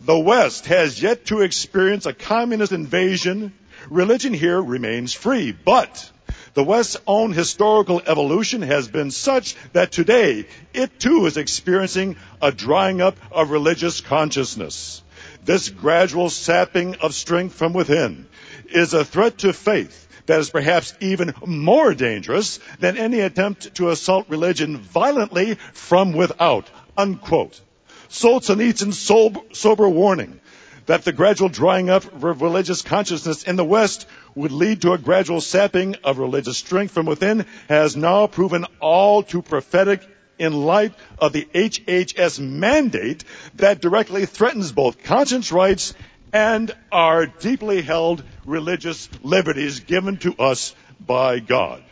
[0.02, 3.52] the West has yet to experience a communist invasion.
[3.88, 6.11] Religion here remains free, but
[6.54, 12.52] the West's own historical evolution has been such that today it too is experiencing a
[12.52, 15.02] drying up of religious consciousness.
[15.44, 18.26] This gradual sapping of strength from within
[18.66, 23.90] is a threat to faith that is perhaps even more dangerous than any attempt to
[23.90, 26.68] assault religion violently from without.
[26.96, 27.60] Unquote.
[28.08, 30.40] Solzhenitsyn's sober warning
[30.86, 34.98] that the gradual drying up of religious consciousness in the West would lead to a
[34.98, 40.06] gradual sapping of religious strength from within has now proven all too prophetic
[40.38, 43.24] in light of the HHS mandate
[43.56, 45.94] that directly threatens both conscience rights
[46.32, 51.82] and our deeply held religious liberties given to us by God.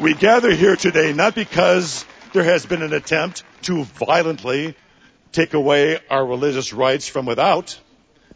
[0.00, 4.74] We gather here today not because there has been an attempt to violently
[5.30, 7.78] take away our religious rights from without.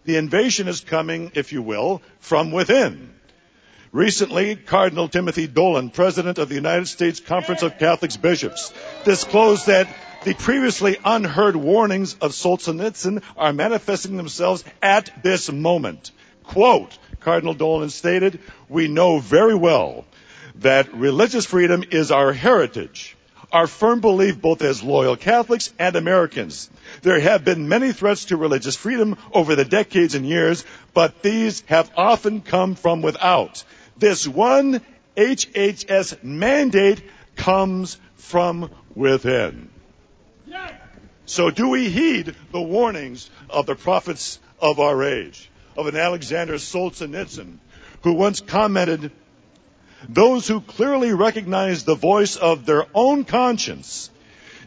[0.04, 3.14] The invasion is coming, if you will, from within.
[3.92, 8.72] Recently, Cardinal Timothy Dolan, President of the United States Conference of Catholic Bishops,
[9.04, 9.88] disclosed that
[10.24, 16.10] the previously unheard warnings of Solzhenitsyn are manifesting themselves at this moment.
[16.44, 20.04] Quote, Cardinal Dolan stated, we know very well
[20.56, 23.16] that religious freedom is our heritage
[23.52, 26.68] our firm belief both as loyal Catholics and Americans.
[27.02, 31.62] There have been many threats to religious freedom over the decades and years, but these
[31.66, 33.64] have often come from without.
[33.96, 34.80] This one
[35.16, 37.02] HHS mandate
[37.36, 39.70] comes from within.
[41.26, 46.54] So do we heed the warnings of the prophets of our age, of an Alexander
[46.54, 47.58] Solzhenitsyn,
[48.02, 49.10] who once commented
[50.06, 54.10] those who clearly recognize the voice of their own conscience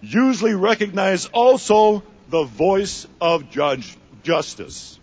[0.01, 4.99] usually recognize also the voice of judge justice.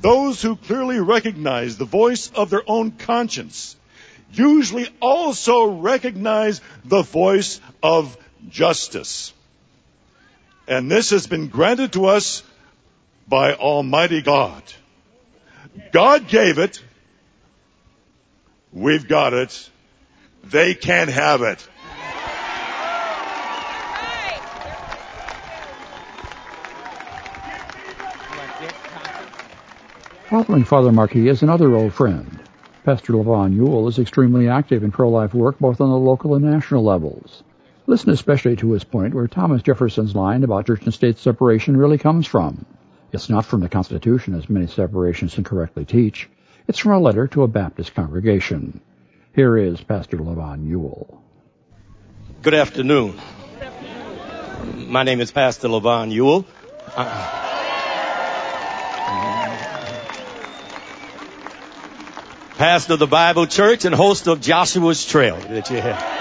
[0.00, 3.76] Those who clearly recognize the voice of their own conscience
[4.32, 8.16] usually also recognize the voice of
[8.48, 9.32] justice.
[10.68, 12.42] And this has been granted to us
[13.28, 14.62] by Almighty God.
[15.92, 16.82] God gave it.
[18.76, 19.70] We've got it.
[20.44, 21.66] They can't have it.
[30.28, 32.38] Following Father Marquis is another old friend.
[32.84, 36.84] Pastor Levon Yuille is extremely active in pro-life work both on the local and national
[36.84, 37.42] levels.
[37.86, 41.96] Listen especially to his point where Thomas Jefferson's line about church and state separation really
[41.96, 42.66] comes from.
[43.10, 46.28] It's not from the Constitution, as many separations incorrectly teach.
[46.68, 48.80] It's from a letter to a Baptist congregation.
[49.36, 51.16] Here is Pastor Levon Yuille.
[52.42, 53.20] Good afternoon.
[54.74, 56.44] My name is Pastor Levon Yuille.
[56.96, 57.42] Uh,
[62.56, 66.16] pastor of the Bible Church and host of Joshua's Trail that you have.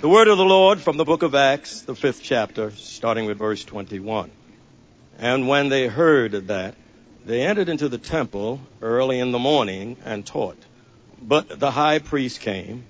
[0.00, 3.38] the word of the Lord from the book of Acts, the fifth chapter, starting with
[3.38, 4.32] verse 21.
[5.18, 6.74] And when they heard that,
[7.24, 10.58] they entered into the temple early in the morning and taught.
[11.22, 12.84] But the high priest came,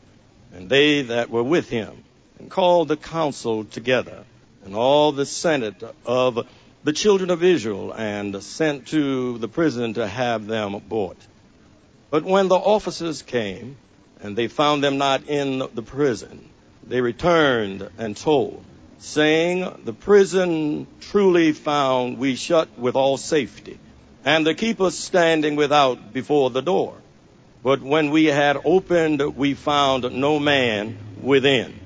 [0.53, 2.03] and they that were with him,
[2.39, 4.25] and called the council together,
[4.65, 6.47] and all the senate of
[6.83, 11.17] the children of Israel and sent to the prison to have them brought.
[12.11, 13.77] But when the officers came
[14.21, 16.49] and they found them not in the prison,
[16.87, 18.65] they returned and told,
[18.99, 23.79] saying, The prison truly found we shut with all safety,
[24.25, 26.95] and the keepers standing without before the door.
[27.63, 31.81] But when we had opened, we found no man within.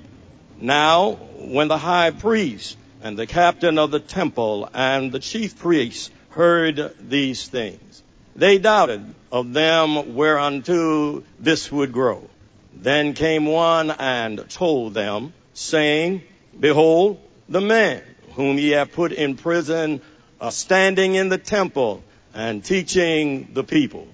[0.60, 6.10] Now, when the high priest and the captain of the temple and the chief priests
[6.30, 8.02] heard these things.
[8.36, 12.28] They doubted of them whereunto this would grow.
[12.74, 16.22] Then came one and told them, saying,
[16.60, 18.02] Behold, the man
[18.34, 20.00] whom ye have put in prison,
[20.40, 22.02] uh, standing in the temple
[22.34, 24.06] and teaching the people.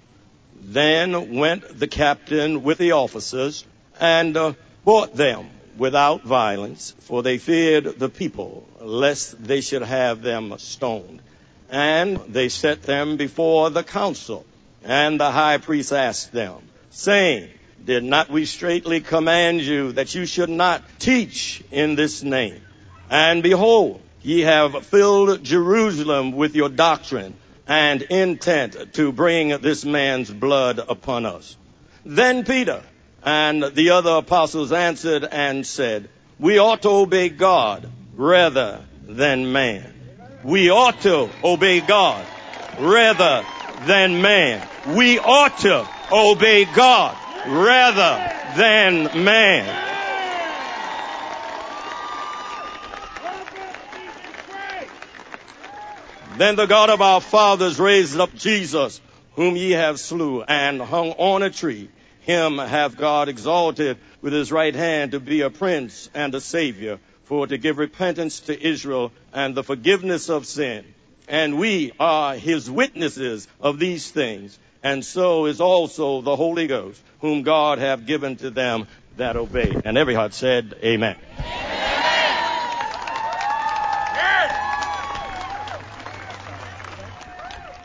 [0.61, 3.65] Then went the captain with the officers
[4.01, 10.23] and uh, brought them without violence, for they feared the people, lest they should have
[10.23, 11.21] them stoned.
[11.71, 14.47] And they set them before the council.
[14.85, 17.51] And the high priest asked them, saying,
[17.85, 22.63] Did not we straitly command you that you should not teach in this name?
[23.11, 27.35] And behold, ye have filled Jerusalem with your doctrine
[27.69, 31.59] and intent to bring this man's blood upon us.
[32.07, 32.83] Then Peter,
[33.23, 36.09] and the other apostles answered and said,
[36.39, 39.93] We ought to obey God rather than man.
[40.43, 42.25] We ought to obey God
[42.79, 43.45] rather
[43.85, 44.67] than man.
[44.87, 47.17] We ought to obey God
[47.47, 49.91] rather than man.
[56.37, 59.01] Then the God of our fathers raised up Jesus,
[59.35, 61.89] whom ye have slew and hung on a tree
[62.25, 66.99] him hath God exalted with his right hand to be a prince and a savior,
[67.25, 70.85] for to give repentance to Israel and the forgiveness of sin.
[71.29, 74.59] And we are his witnesses of these things.
[74.85, 79.75] And so is also the Holy Ghost, whom God hath given to them that obey.
[79.83, 81.17] And every heart said, Amen.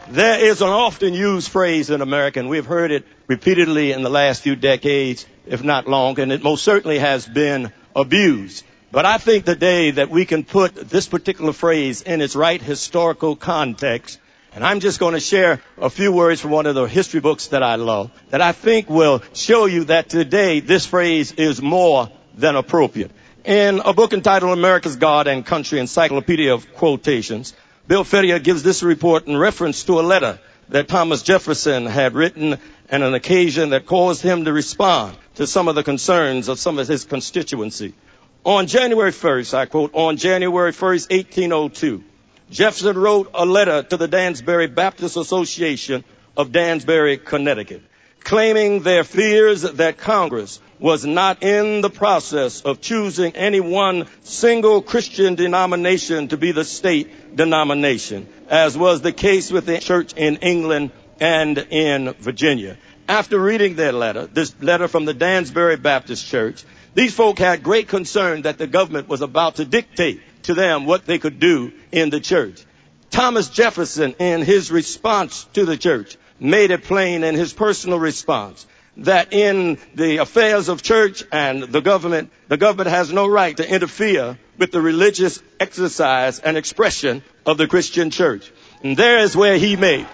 [0.10, 4.10] There is an often used phrase in America, and we've heard it repeatedly in the
[4.10, 8.66] last few decades, if not long, and it most certainly has been abused.
[8.92, 13.36] But I think today that we can put this particular phrase in its right historical
[13.36, 14.20] context.
[14.54, 17.48] And I'm just going to share a few words from one of the history books
[17.48, 22.10] that I love that I think will show you that today this phrase is more
[22.36, 23.12] than appropriate.
[23.46, 27.54] In a book entitled America's God and Country Encyclopedia of Quotations,
[27.88, 30.40] Bill Federer gives this report in reference to a letter
[30.70, 32.58] that Thomas Jefferson had written
[32.90, 36.80] and an occasion that caused him to respond to some of the concerns of some
[36.80, 37.94] of his constituency.
[38.44, 42.04] On January 1st, I quote, on January 1st, 1802,
[42.52, 46.04] Jefferson wrote a letter to the Dansbury Baptist Association
[46.36, 47.84] of Dansbury, Connecticut,
[48.22, 54.82] claiming their fears that Congress was not in the process of choosing any one single
[54.82, 60.38] Christian denomination to be the state denomination, as was the case with the church in
[60.38, 62.78] England and in Virginia.
[63.08, 66.64] After reading their letter, this letter from the Dansbury Baptist Church,
[66.96, 71.06] these folk had great concern that the government was about to dictate to them what
[71.06, 72.64] they could do in the church.
[73.10, 78.66] Thomas Jefferson, in his response to the church, made it plain in his personal response
[78.98, 83.70] that in the affairs of church and the government, the government has no right to
[83.70, 88.52] interfere with the religious exercise and expression of the Christian church.
[88.84, 90.08] And there is where he made.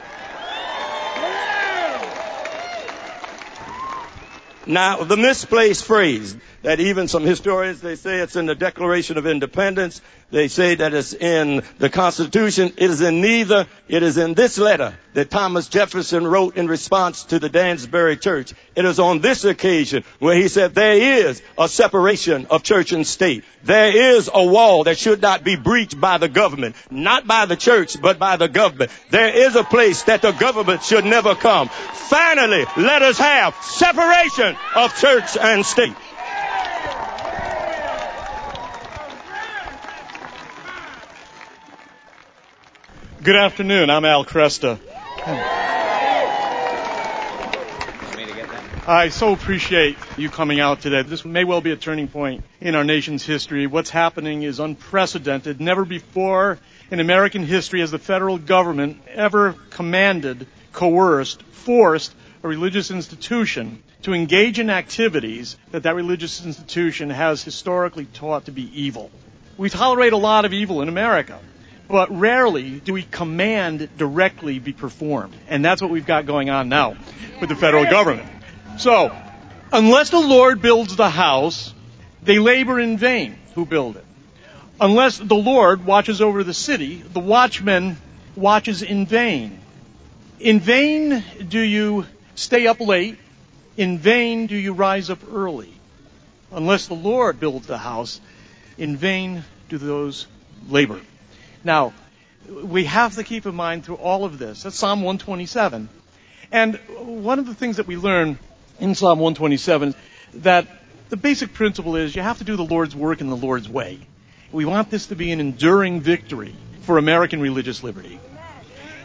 [4.68, 6.36] Now, the misplaced phrase
[6.66, 10.02] that even some historians, they say it's in the Declaration of Independence.
[10.32, 12.74] They say that it's in the Constitution.
[12.76, 13.68] It is in neither.
[13.88, 18.52] It is in this letter that Thomas Jefferson wrote in response to the Dansbury Church.
[18.76, 23.06] It is on this occasion where he said there is a separation of church and
[23.06, 23.44] state.
[23.64, 27.56] There is a wall that should not be breached by the government, not by the
[27.56, 28.90] church, but by the government.
[29.12, 31.70] There is a place that the government should never come.
[31.70, 35.94] Finally, let us have separation of church and state.
[43.26, 43.90] Good afternoon.
[43.90, 44.78] I'm Al Kresta.
[48.88, 51.02] I so appreciate you coming out today.
[51.02, 53.66] This may well be a turning point in our nation's history.
[53.66, 55.60] What's happening is unprecedented.
[55.60, 56.60] Never before
[56.92, 62.14] in American history has the federal government ever commanded, coerced, forced
[62.44, 68.52] a religious institution to engage in activities that that religious institution has historically taught to
[68.52, 69.10] be evil.
[69.58, 71.40] We tolerate a lot of evil in America
[71.88, 75.36] but rarely do we command directly be performed.
[75.48, 76.96] And that's what we've got going on now
[77.40, 78.28] with the federal government.
[78.78, 79.16] So,
[79.72, 81.74] unless the Lord builds the house,
[82.24, 84.06] they labor in vain who build it.
[84.80, 87.98] Unless the Lord watches over the city, the watchman
[88.36, 89.60] watches in vain.
[90.40, 92.06] In vain do you
[92.36, 93.18] stay up late.
[93.78, 95.72] In vain do you rise up early.
[96.52, 98.20] Unless the Lord builds the house,
[98.78, 100.28] in vain do those
[100.70, 101.00] labor.
[101.66, 101.94] Now,
[102.48, 104.64] we have to keep in mind through all of this.
[104.64, 105.90] That's Psalm 127.
[106.52, 108.38] And one of the things that we learn
[108.80, 109.96] in Psalm 127 is
[110.44, 110.68] that
[111.10, 114.00] the basic principle is you have to do the Lord's work in the Lord's way.
[114.52, 118.20] We want this to be an enduring victory for American religious liberty.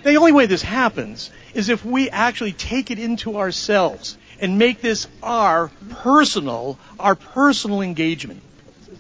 [0.03, 4.83] The only way this happens is if we actually take it into ourselves and make
[4.83, 8.43] this our personal, our personal engagement.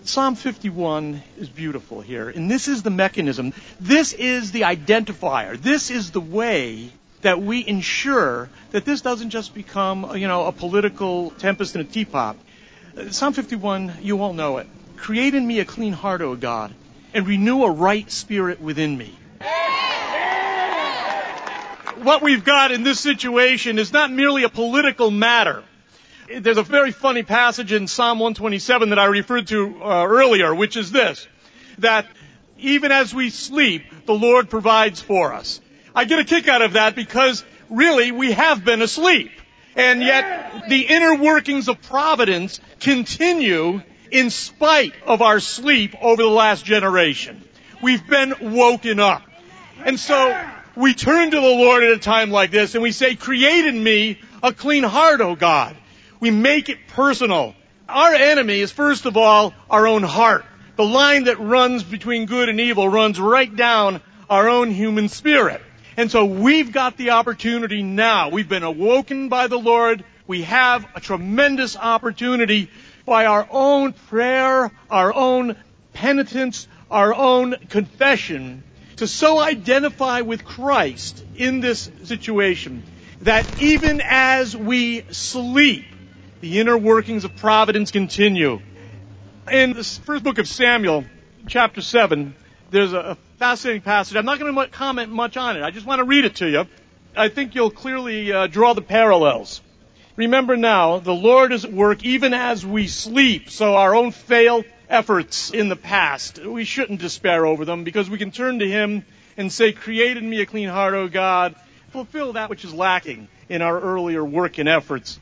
[0.04, 3.52] Psalm 51 is beautiful here, and this is the mechanism.
[3.80, 5.60] This is the identifier.
[5.60, 6.90] This is the way
[7.20, 11.84] that we ensure that this doesn't just become, you know, a political tempest in a
[11.84, 12.36] teapot.
[12.96, 14.66] Uh, Psalm 51, you all know it.
[14.96, 16.74] Create in me a clean heart, O God,
[17.12, 19.14] and renew a right spirit within me.
[22.02, 25.62] What we've got in this situation is not merely a political matter
[26.38, 30.76] there's a very funny passage in Psalm 127 that I referred to uh, earlier, which
[30.76, 31.26] is this,
[31.78, 32.06] that
[32.58, 35.60] even as we sleep, the Lord provides for us.
[35.94, 39.30] I get a kick out of that because really we have been asleep.
[39.74, 46.28] And yet the inner workings of providence continue in spite of our sleep over the
[46.28, 47.42] last generation.
[47.82, 49.22] We've been woken up.
[49.84, 50.38] And so
[50.76, 53.82] we turn to the Lord at a time like this and we say, create in
[53.82, 55.76] me a clean heart, O God.
[56.20, 57.54] We make it personal.
[57.88, 60.44] Our enemy is first of all our own heart.
[60.76, 65.60] The line that runs between good and evil runs right down our own human spirit.
[65.96, 68.28] And so we've got the opportunity now.
[68.28, 70.04] We've been awoken by the Lord.
[70.26, 72.70] We have a tremendous opportunity
[73.04, 75.56] by our own prayer, our own
[75.92, 78.62] penitence, our own confession
[78.96, 82.82] to so identify with Christ in this situation
[83.22, 85.84] that even as we sleep,
[86.40, 88.60] the inner workings of providence continue.
[89.50, 91.04] In the first book of Samuel,
[91.46, 92.34] chapter 7,
[92.70, 94.16] there's a fascinating passage.
[94.16, 95.62] I'm not going to comment much on it.
[95.62, 96.66] I just want to read it to you.
[97.16, 99.60] I think you'll clearly uh, draw the parallels.
[100.16, 104.64] Remember now, the Lord is at work even as we sleep, so our own failed
[104.88, 109.04] efforts in the past, we shouldn't despair over them because we can turn to Him
[109.36, 111.54] and say, create in me a clean heart, O God.
[111.90, 115.18] Fulfill that which is lacking in our earlier work and efforts.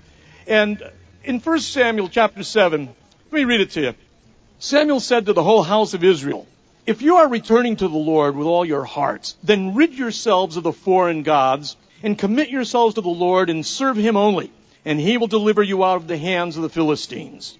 [0.47, 0.83] And
[1.29, 3.95] in 1 Samuel chapter 7, let me read it to you.
[4.61, 6.47] Samuel said to the whole house of Israel,
[6.87, 10.63] If you are returning to the Lord with all your hearts, then rid yourselves of
[10.63, 14.51] the foreign gods and commit yourselves to the Lord and serve him only,
[14.87, 17.59] and he will deliver you out of the hands of the Philistines.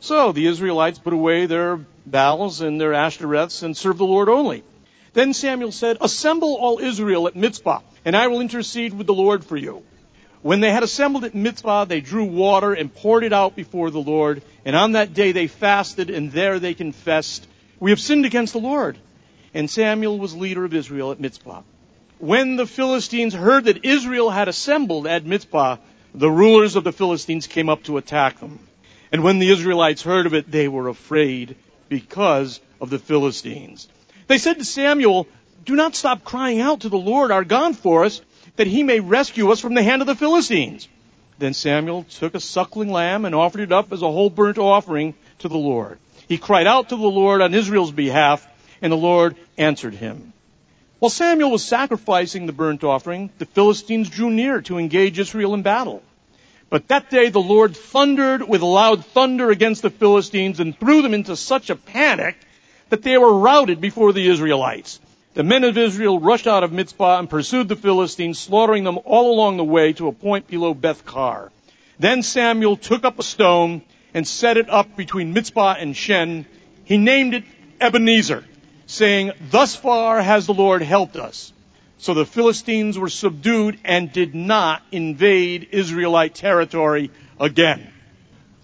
[0.00, 4.64] So the Israelites put away their Baals and their Ashtoreths and served the Lord only.
[5.12, 9.44] Then Samuel said, Assemble all Israel at Mizpah, and I will intercede with the Lord
[9.44, 9.84] for you.
[10.44, 14.02] When they had assembled at Mizpah, they drew water and poured it out before the
[14.02, 14.42] Lord.
[14.66, 17.48] And on that day they fasted, and there they confessed,
[17.80, 18.98] We have sinned against the Lord.
[19.54, 21.62] And Samuel was leader of Israel at Mizpah.
[22.18, 25.78] When the Philistines heard that Israel had assembled at Mizpah,
[26.14, 28.58] the rulers of the Philistines came up to attack them.
[29.12, 31.56] And when the Israelites heard of it, they were afraid
[31.88, 33.88] because of the Philistines.
[34.26, 35.26] They said to Samuel,
[35.64, 38.20] do not stop crying out to the Lord our God for us,
[38.56, 40.88] that he may rescue us from the hand of the Philistines.
[41.38, 45.14] Then Samuel took a suckling lamb and offered it up as a whole burnt offering
[45.40, 45.98] to the Lord.
[46.28, 48.46] He cried out to the Lord on Israel's behalf,
[48.80, 50.32] and the Lord answered him.
[51.00, 55.62] While Samuel was sacrificing the burnt offering, the Philistines drew near to engage Israel in
[55.62, 56.02] battle.
[56.70, 61.14] But that day the Lord thundered with loud thunder against the Philistines and threw them
[61.14, 62.36] into such a panic
[62.88, 64.98] that they were routed before the Israelites.
[65.34, 69.34] The men of Israel rushed out of Mizpah and pursued the Philistines, slaughtering them all
[69.34, 71.50] along the way to a point below Beth Car.
[71.98, 73.82] Then Samuel took up a stone
[74.14, 76.46] and set it up between Mizpah and Shen.
[76.84, 77.44] He named it
[77.80, 78.44] Ebenezer,
[78.86, 81.52] saying, Thus far has the Lord helped us.
[81.98, 87.10] So the Philistines were subdued and did not invade Israelite territory
[87.40, 87.90] again.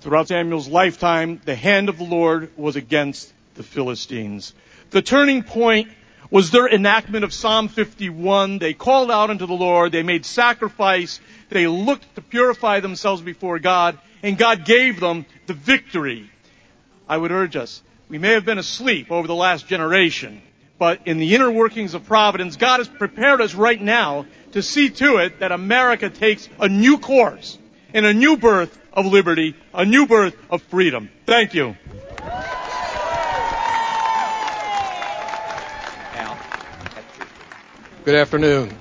[0.03, 4.55] Throughout Samuel's lifetime, the hand of the Lord was against the Philistines.
[4.91, 5.89] The turning point
[6.31, 8.59] was their enactment of Psalm 51.
[8.59, 9.93] They called out unto the Lord.
[9.93, 11.21] They made sacrifice.
[11.49, 16.31] They looked to purify themselves before God, and God gave them the victory.
[17.09, 20.43] I would urge us, we may have been asleep over the last generation,
[20.79, 24.91] but in the inner workings of providence, God has prepared us right now to see
[24.91, 27.59] to it that America takes a new course
[27.93, 31.11] and a new birth of liberty, a new birth of freedom.
[31.27, 31.77] Thank you.
[38.03, 38.75] Good afternoon.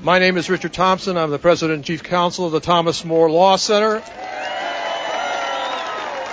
[0.00, 1.16] My name is Richard Thompson.
[1.16, 4.02] I'm the President and Chief Counsel of the Thomas More Law Center,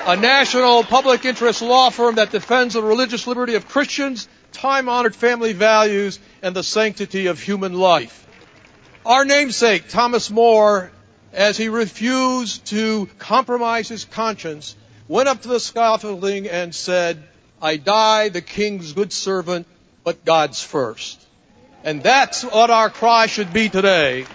[0.07, 5.15] a national public interest law firm that defends the religious liberty of Christians, time honored
[5.15, 8.25] family values, and the sanctity of human life.
[9.05, 10.91] Our namesake, Thomas More,
[11.31, 14.75] as he refused to compromise his conscience,
[15.07, 17.23] went up to the scaffolding and said,
[17.61, 19.67] I die the king's good servant
[20.03, 21.25] but God's first.
[21.83, 24.25] And that's what our cry should be today.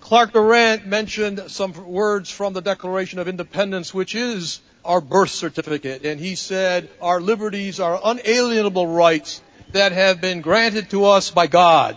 [0.00, 6.04] Clark Durant mentioned some words from the Declaration of Independence, which is our birth certificate.
[6.04, 11.46] And he said, our liberties are unalienable rights that have been granted to us by
[11.46, 11.96] God.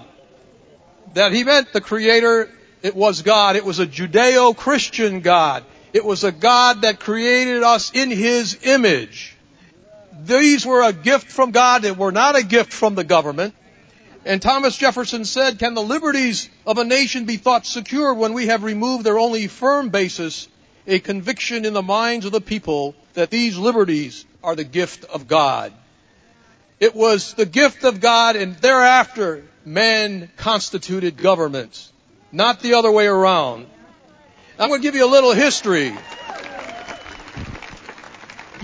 [1.13, 2.49] That he meant the Creator,
[2.81, 3.57] it was God.
[3.57, 5.65] It was a Judeo-Christian God.
[5.91, 9.34] It was a God that created us in His image
[10.23, 11.81] these were a gift from God.
[11.81, 13.53] They were not a gift from the government.
[14.25, 18.47] And Thomas Jefferson said, can the liberties of a nation be thought secure when we
[18.47, 20.47] have removed their only firm basis,
[20.87, 25.27] a conviction in the minds of the people that these liberties are the gift of
[25.27, 25.73] God?
[26.79, 31.91] It was the gift of God and thereafter man constituted governments,
[32.31, 33.67] not the other way around.
[34.57, 35.93] I'm going to give you a little history.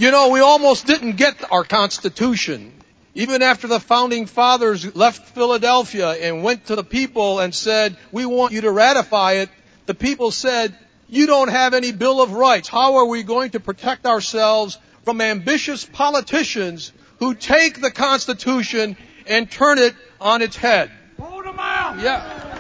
[0.02, 2.74] You know, we almost didn't get our Constitution.
[3.14, 8.26] Even after the founding fathers left Philadelphia and went to the people and said, we
[8.26, 9.50] want you to ratify it,
[9.86, 10.76] the people said,
[11.08, 12.68] you don't have any Bill of Rights.
[12.68, 18.98] How are we going to protect ourselves from ambitious politicians who take the Constitution
[19.28, 20.90] and turn it on its head?
[21.20, 22.00] Hold them out!
[22.00, 22.52] Yeah.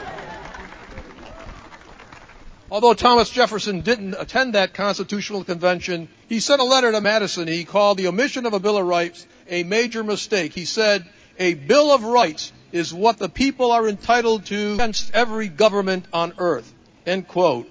[2.69, 7.45] Although Thomas Jefferson didn't attend that constitutional convention, he sent a letter to Madison.
[7.45, 10.53] He called the omission of a Bill of Rights a major mistake.
[10.53, 11.05] He said,
[11.37, 16.31] a Bill of Rights is what the people are entitled to against every government on
[16.37, 16.73] earth.
[17.05, 17.69] End quote.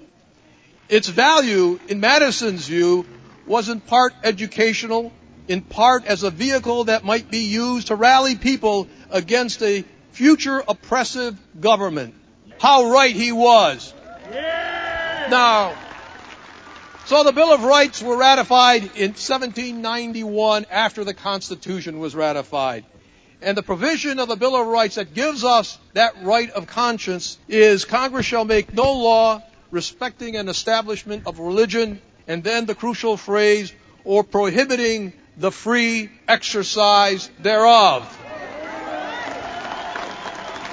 [0.89, 3.07] Its value, in Madison's view,
[3.47, 5.11] was in part educational,
[5.47, 10.63] in part as a vehicle that might be used to rally people against a future
[10.67, 12.13] oppressive government.
[12.59, 13.91] How right he was.
[14.29, 15.73] Now,
[17.11, 22.85] so the Bill of Rights were ratified in 1791 after the Constitution was ratified.
[23.41, 27.37] And the provision of the Bill of Rights that gives us that right of conscience
[27.49, 33.17] is Congress shall make no law respecting an establishment of religion, and then the crucial
[33.17, 33.73] phrase,
[34.05, 38.07] or prohibiting the free exercise thereof.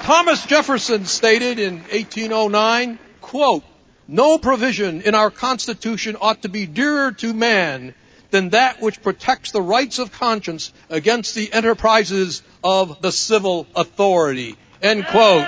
[0.03, 3.63] Thomas Jefferson stated in 1809, quote,
[4.09, 7.93] no provision in our Constitution ought to be dearer to man
[8.31, 14.55] than that which protects the rights of conscience against the enterprises of the civil authority.
[14.81, 15.43] End quote.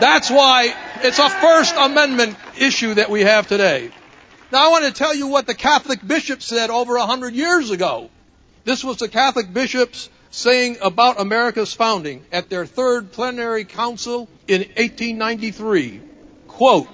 [0.00, 3.90] That's why it's a First Amendment issue that we have today.
[4.50, 7.70] Now I want to tell you what the Catholic bishops said over a hundred years
[7.70, 8.08] ago.
[8.64, 14.60] This was the Catholic bishops saying about America's founding at their third plenary council in
[14.60, 16.00] 1893.
[16.46, 16.88] Quote,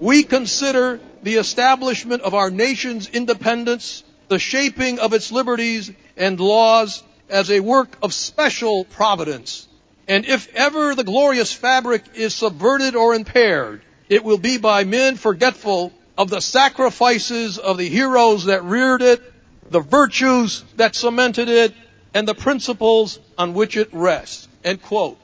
[0.00, 7.02] we consider the establishment of our nation's independence, the shaping of its liberties and laws,
[7.28, 9.68] as a work of special providence.
[10.06, 15.16] And if ever the glorious fabric is subverted or impaired, it will be by men
[15.16, 19.22] forgetful of the sacrifices of the heroes that reared it,
[19.70, 21.74] the virtues that cemented it,
[22.14, 24.48] and the principles on which it rests.
[24.64, 25.18] End quote.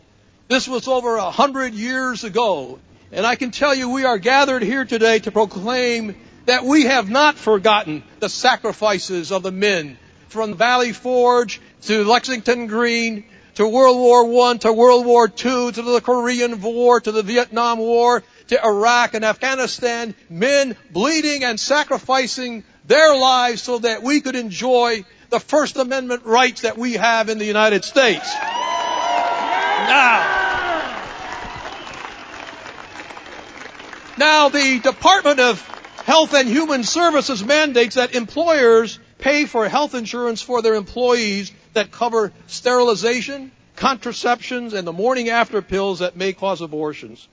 [0.49, 2.79] This was over a hundred years ago,
[3.15, 7.09] and I can tell you we are gathered here today to proclaim that we have
[7.09, 9.97] not forgotten the sacrifices of the men
[10.29, 15.83] from Valley Forge to Lexington Green to World War I to World War II to
[15.83, 22.65] the Korean War to the Vietnam War to Iraq and Afghanistan, men bleeding and sacrificing
[22.89, 27.39] their lives so that we could enjoy the First Amendment rights that we have in
[27.39, 28.35] the United States.
[29.87, 30.44] Now,
[34.19, 35.61] now the Department of
[36.05, 41.91] Health and Human Services mandates that employers pay for health insurance for their employees that
[41.91, 47.27] cover sterilization, contraceptions, and the morning after pills that may cause abortions.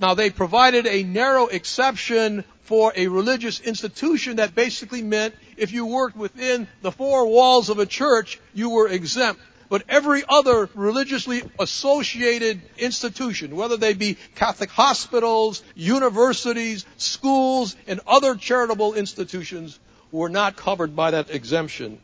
[0.00, 5.86] Now they provided a narrow exception for a religious institution that basically meant if you
[5.86, 9.40] worked within the four walls of a church, you were exempt.
[9.68, 18.34] But every other religiously associated institution, whether they be Catholic hospitals, universities, schools, and other
[18.34, 19.78] charitable institutions,
[20.10, 21.98] were not covered by that exemption.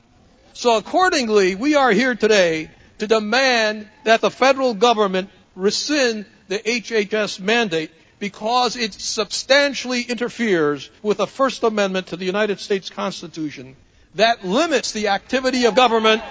[0.53, 7.41] So accordingly, we are here today to demand that the federal government rescind the HHS
[7.41, 13.75] mandate because it substantially interferes with the First Amendment to the United States Constitution
[14.15, 16.23] that limits the activity of government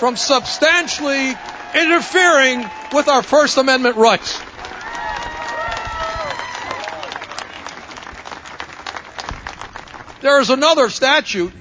[0.00, 1.34] from substantially
[1.74, 4.40] interfering with our First Amendment rights.
[10.22, 11.52] There is another statute.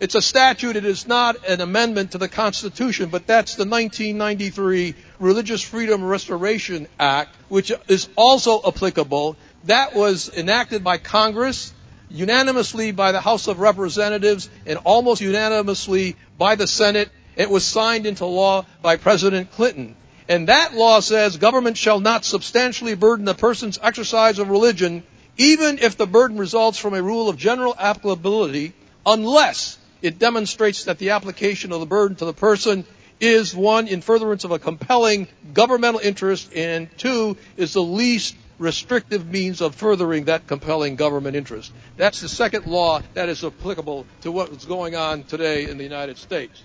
[0.00, 0.76] It's a statute.
[0.76, 6.88] It is not an amendment to the Constitution, but that's the 1993 Religious Freedom Restoration
[7.00, 9.38] Act, which is also applicable.
[9.64, 11.72] That was enacted by Congress
[12.10, 18.04] unanimously by the House of Representatives and almost unanimously by the Senate it was signed
[18.04, 19.94] into law by President Clinton.
[20.28, 25.04] And that law says government shall not substantially burden a person's exercise of religion,
[25.38, 28.74] even if the burden results from a rule of general applicability,
[29.06, 32.84] unless it demonstrates that the application of the burden to the person
[33.20, 39.26] is one in furtherance of a compelling governmental interest, and two is the least restrictive
[39.26, 41.72] means of furthering that compelling government interest.
[41.96, 45.84] That's the second law that is applicable to what is going on today in the
[45.84, 46.62] United States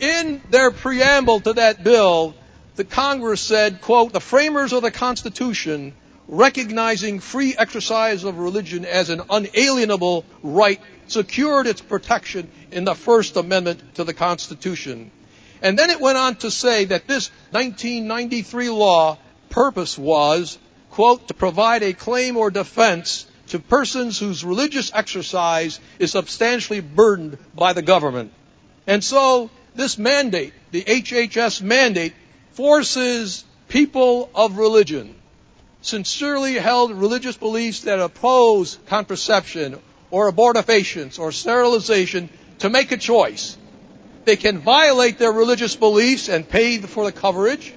[0.00, 2.34] in their preamble to that bill,
[2.76, 5.94] the Congress said, quote, the framers of the Constitution,
[6.28, 13.36] recognizing free exercise of religion as an unalienable right, secured its protection in the First
[13.36, 15.10] Amendment to the Constitution.
[15.62, 19.18] And then it went on to say that this 1993 law
[19.50, 20.58] purpose was,
[20.90, 27.36] quote, to provide a claim or defense to persons whose religious exercise is substantially burdened
[27.54, 28.32] by the government.
[28.86, 32.12] And so this mandate, the HHS mandate,
[32.52, 35.14] forces people of religion,
[35.80, 42.28] sincerely held religious beliefs that oppose contraception or abortifacients or sterilization
[42.58, 43.56] to make a choice.
[44.26, 47.72] They can violate their religious beliefs and pay for the coverage.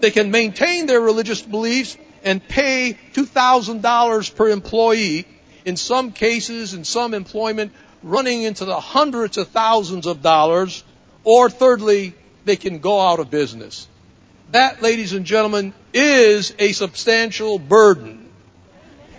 [0.00, 5.26] They can maintain their religious beliefs and pay $2,000 per employee.
[5.64, 7.72] In some cases, in some employment,
[8.02, 10.82] running into the hundreds of thousands of dollars
[11.24, 12.14] or thirdly,
[12.44, 13.88] they can go out of business.
[14.52, 18.28] That, ladies and gentlemen, is a substantial burden.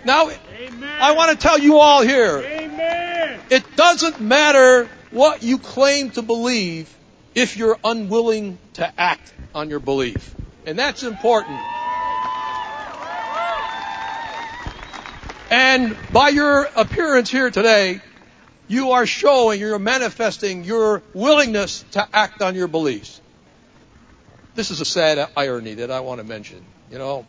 [0.04, 0.98] Now, Amen.
[1.00, 3.40] I want to tell you all here, Amen.
[3.50, 6.94] it doesn't matter what you claim to believe
[7.34, 10.34] if you're unwilling to act on your belief.
[10.64, 11.58] And that's important.
[15.50, 18.00] And by your appearance here today,
[18.68, 23.20] you are showing, you're manifesting your willingness to act on your beliefs.
[24.54, 26.64] This is a sad irony that I want to mention.
[26.90, 27.26] You know,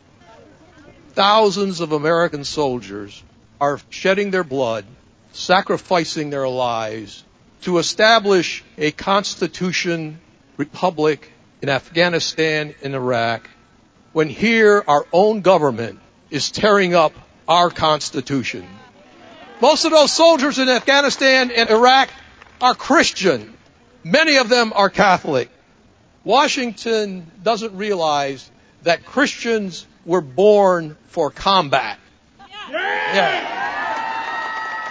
[1.10, 3.22] thousands of American soldiers
[3.60, 4.84] are shedding their blood,
[5.32, 7.24] sacrificing their lives
[7.62, 10.20] to establish a constitution
[10.56, 13.48] republic in Afghanistan and Iraq
[14.12, 16.00] when here our own government
[16.30, 17.12] is tearing up
[17.46, 18.66] our constitution.
[19.60, 22.10] Most of those soldiers in Afghanistan and Iraq
[22.60, 23.54] are Christian.
[24.04, 25.50] Many of them are Catholic.
[26.22, 28.48] Washington doesn't realize
[28.82, 31.98] that Christians were born for combat.
[32.70, 33.56] Yeah.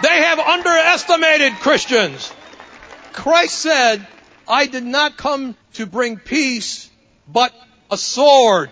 [0.02, 2.32] They have underestimated Christians.
[3.12, 4.06] Christ said,
[4.46, 6.90] I did not come to bring peace,
[7.26, 7.52] but
[7.90, 8.70] a sword.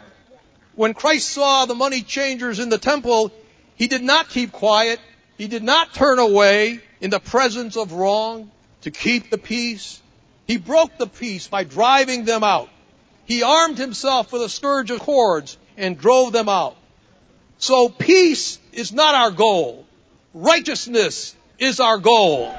[0.74, 3.32] When Christ saw the money changers in the temple,
[3.76, 5.00] he did not keep quiet.
[5.36, 8.50] He did not turn away in the presence of wrong
[8.82, 10.00] to keep the peace.
[10.46, 12.68] He broke the peace by driving them out.
[13.26, 16.76] He armed himself with a scourge of cords and drove them out.
[17.58, 19.86] So peace is not our goal.
[20.32, 22.54] Righteousness is our goal.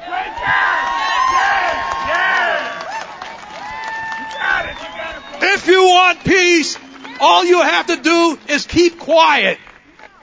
[5.40, 6.78] If you want peace,
[7.20, 9.58] all you have to do is keep quiet.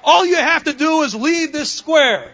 [0.02, 2.33] All you have to do is leave this square.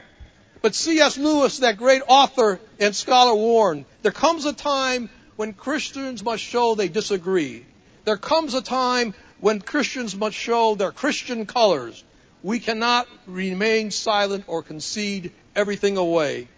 [0.63, 1.17] But C.S.
[1.17, 6.75] Lewis, that great author and scholar, warned there comes a time when Christians must show
[6.75, 7.65] they disagree.
[8.05, 12.05] There comes a time when Christians must show their Christian colors.
[12.43, 16.49] We cannot remain silent or concede everything away.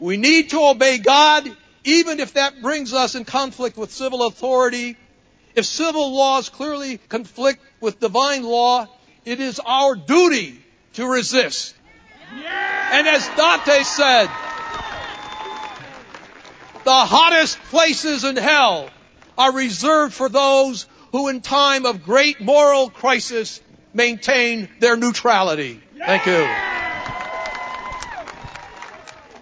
[0.00, 1.48] We need to obey God,
[1.84, 4.96] even if that brings us in conflict with civil authority.
[5.54, 8.88] If civil laws clearly conflict with divine law,
[9.24, 10.60] it is our duty
[10.94, 11.74] to resist.
[12.94, 14.26] And as Dante said,
[16.84, 18.88] the hottest places in hell
[19.36, 23.60] are reserved for those who in time of great moral crisis
[23.94, 25.80] maintain their neutrality.
[26.06, 26.46] Thank you.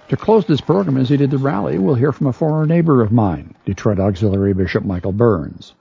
[0.08, 3.02] To close this program as he did the rally, we'll hear from a former neighbor
[3.02, 5.74] of mine, Detroit Auxiliary Bishop Michael Byrnes,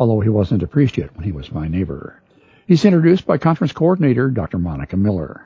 [0.00, 2.22] although he wasn't a priest yet when he was my neighbor.
[2.66, 4.56] He's introduced by conference coordinator Dr.
[4.56, 5.44] Monica Miller.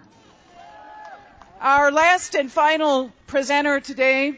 [1.62, 4.36] Our last and final presenter today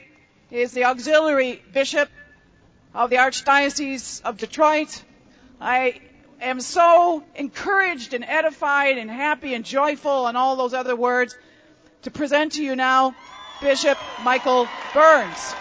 [0.51, 2.11] is the Auxiliary Bishop
[2.95, 5.03] of the Archdiocese of Detroit.
[5.59, 6.03] I
[6.43, 11.35] am so encouraged and edified and happy and joyful and all those other words
[12.03, 13.15] to present to you now
[13.63, 15.55] Bishop Michael Byrnes.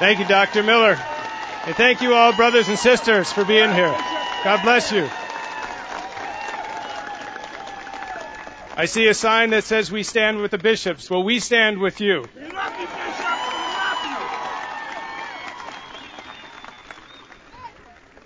[0.00, 0.64] Thank you, Dr.
[0.64, 0.98] Miller.
[1.66, 3.94] And thank you all, brothers and sisters, for being here.
[4.42, 5.08] God bless you.
[8.78, 11.08] I see a sign that says we stand with the bishops.
[11.08, 12.26] Well, we stand with you.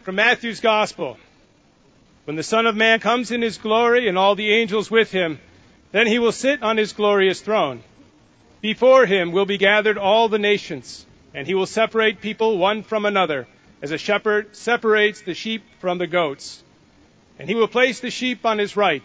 [0.02, 1.18] From Matthew's Gospel.
[2.24, 5.38] When the Son of Man comes in his glory and all the angels with him,
[5.92, 7.84] then he will sit on his glorious throne.
[8.60, 13.06] Before him will be gathered all the nations, and he will separate people one from
[13.06, 13.46] another,
[13.82, 16.64] as a shepherd separates the sheep from the goats.
[17.38, 19.04] And he will place the sheep on his right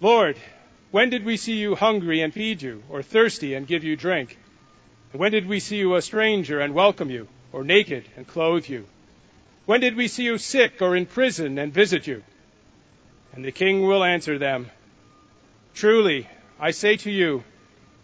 [0.00, 0.36] Lord,
[0.90, 4.38] when did we see you hungry and feed you, or thirsty and give you drink?
[5.12, 8.68] And when did we see you a stranger and welcome you, or naked and clothe
[8.68, 8.86] you?
[9.64, 12.22] When did we see you sick or in prison and visit you?
[13.32, 14.70] And the king will answer them,
[15.74, 16.28] Truly,
[16.60, 17.44] I say to you,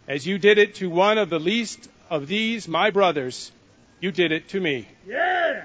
[0.09, 3.53] as you did it to one of the least of these my brothers,
[4.01, 4.89] you did it to me.
[5.07, 5.65] Yeah!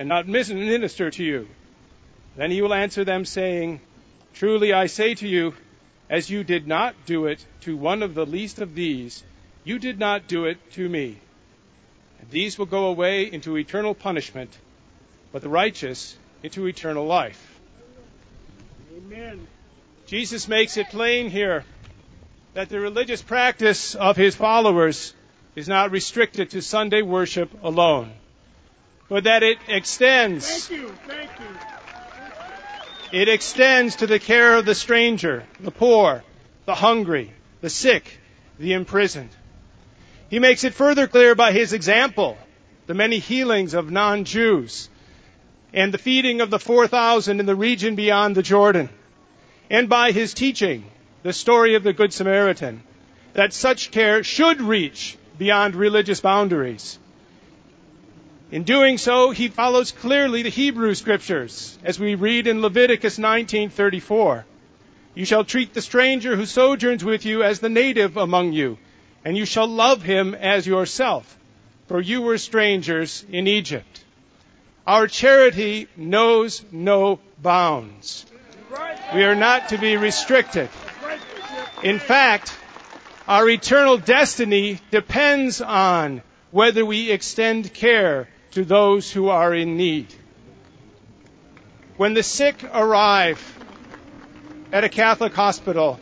[0.00, 1.46] And not minister to you?
[2.34, 3.82] Then he will answer them, saying,
[4.32, 5.52] Truly I say to you,
[6.08, 9.22] as you did not do it to one of the least of these,
[9.62, 11.18] you did not do it to me.
[12.18, 14.56] And these will go away into eternal punishment,
[15.32, 17.60] but the righteous into eternal life.
[18.96, 19.46] Amen.
[20.06, 21.62] Jesus makes it plain here
[22.54, 25.12] that the religious practice of his followers
[25.54, 28.10] is not restricted to Sunday worship alone
[29.10, 30.68] but that it extends.
[30.68, 30.88] Thank you.
[31.06, 33.20] Thank you.
[33.20, 36.22] It extends to the care of the stranger, the poor,
[36.64, 38.20] the hungry, the sick,
[38.58, 39.30] the imprisoned.
[40.30, 42.38] He makes it further clear by his example,
[42.86, 44.88] the many healings of non-Jews,
[45.74, 48.88] and the feeding of the 4,000 in the region beyond the Jordan,
[49.68, 50.84] and by his teaching,
[51.24, 52.84] the story of the Good Samaritan,
[53.32, 57.00] that such care should reach beyond religious boundaries
[58.50, 64.44] In doing so, he follows clearly the Hebrew scriptures, as we read in Leviticus 19:34.
[65.14, 68.76] You shall treat the stranger who sojourns with you as the native among you,
[69.24, 71.38] and you shall love him as yourself,
[71.86, 74.02] for you were strangers in Egypt.
[74.84, 78.26] Our charity knows no bounds.
[79.14, 80.68] We are not to be restricted.
[81.84, 82.52] In fact,
[83.28, 90.06] our eternal destiny depends on whether we extend care to those who are in need.
[91.96, 93.40] When the sick arrive
[94.72, 96.00] at a Catholic hospital,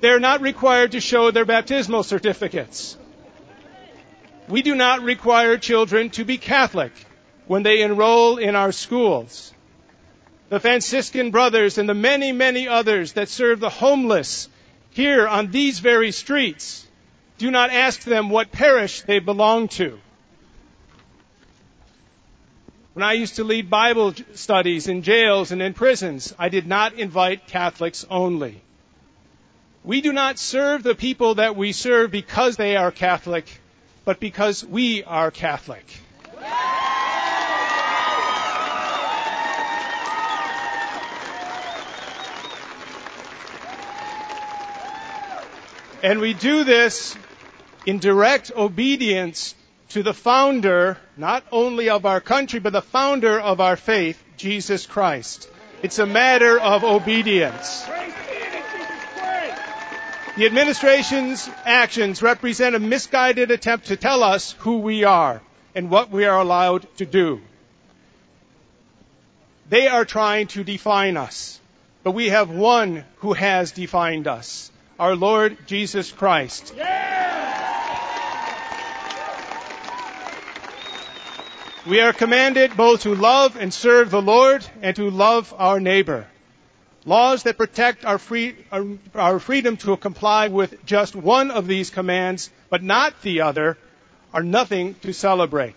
[0.00, 2.96] they're not required to show their baptismal certificates.
[4.48, 6.92] We do not require children to be Catholic
[7.46, 9.52] when they enroll in our schools.
[10.50, 14.48] The Franciscan brothers and the many, many others that serve the homeless
[14.90, 16.86] here on these very streets
[17.38, 19.98] do not ask them what parish they belong to.
[22.94, 26.94] When I used to lead Bible studies in jails and in prisons, I did not
[26.94, 28.62] invite Catholics only.
[29.82, 33.46] We do not serve the people that we serve because they are Catholic,
[34.04, 35.84] but because we are Catholic.
[46.00, 47.16] And we do this
[47.86, 49.56] in direct obedience
[49.94, 54.86] to the founder, not only of our country, but the founder of our faith, Jesus
[54.86, 55.48] Christ.
[55.84, 57.86] It's a matter of obedience.
[60.36, 65.40] The administration's actions represent a misguided attempt to tell us who we are
[65.76, 67.40] and what we are allowed to do.
[69.68, 71.60] They are trying to define us,
[72.02, 76.74] but we have one who has defined us, our Lord Jesus Christ.
[76.76, 77.63] Yeah!
[81.86, 86.26] We are commanded both to love and serve the Lord and to love our neighbor.
[87.04, 88.56] Laws that protect our, free,
[89.14, 93.76] our, freedom to comply with just one of these commands, but not the other,
[94.32, 95.76] are nothing to celebrate.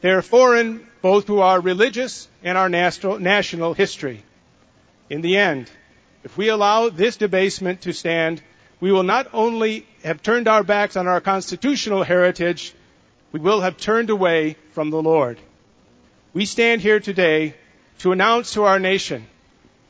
[0.00, 4.22] They are foreign both to our religious and our national history.
[5.10, 5.68] In the end,
[6.22, 8.40] if we allow this debasement to stand,
[8.78, 12.74] we will not only have turned our backs on our constitutional heritage,
[13.32, 15.38] we will have turned away from the Lord.
[16.34, 17.54] We stand here today
[17.98, 19.26] to announce to our nation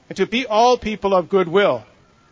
[0.08, 1.84] and to be all people of goodwill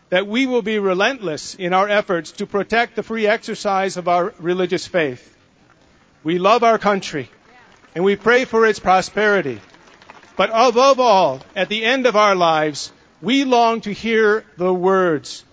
[0.09, 4.33] that we will be relentless in our efforts to protect the free exercise of our
[4.39, 5.37] religious faith.
[6.23, 7.29] We love our country
[7.95, 9.59] and we pray for its prosperity.
[10.35, 15.43] But above all, at the end of our lives, we long to hear the words,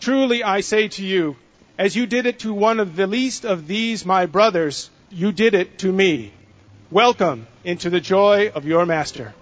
[0.00, 1.36] Truly I say to you,
[1.78, 5.54] as you did it to one of the least of these my brothers, you did
[5.54, 6.32] it to me.
[6.90, 9.34] Welcome into the joy of your master.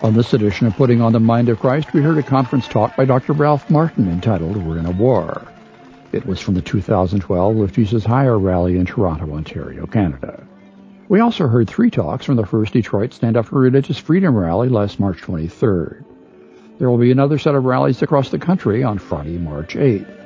[0.00, 2.94] On this edition of Putting on the Mind of Christ, we heard a conference talk
[2.94, 3.32] by Dr.
[3.32, 5.42] Ralph Martin entitled We're in a War.
[6.12, 10.46] It was from the 2012 Lift Jesus Higher rally in Toronto, Ontario, Canada.
[11.08, 14.68] We also heard three talks from the first Detroit Stand Up for Religious Freedom rally
[14.68, 16.04] last March 23rd.
[16.78, 20.17] There will be another set of rallies across the country on Friday, March 8th.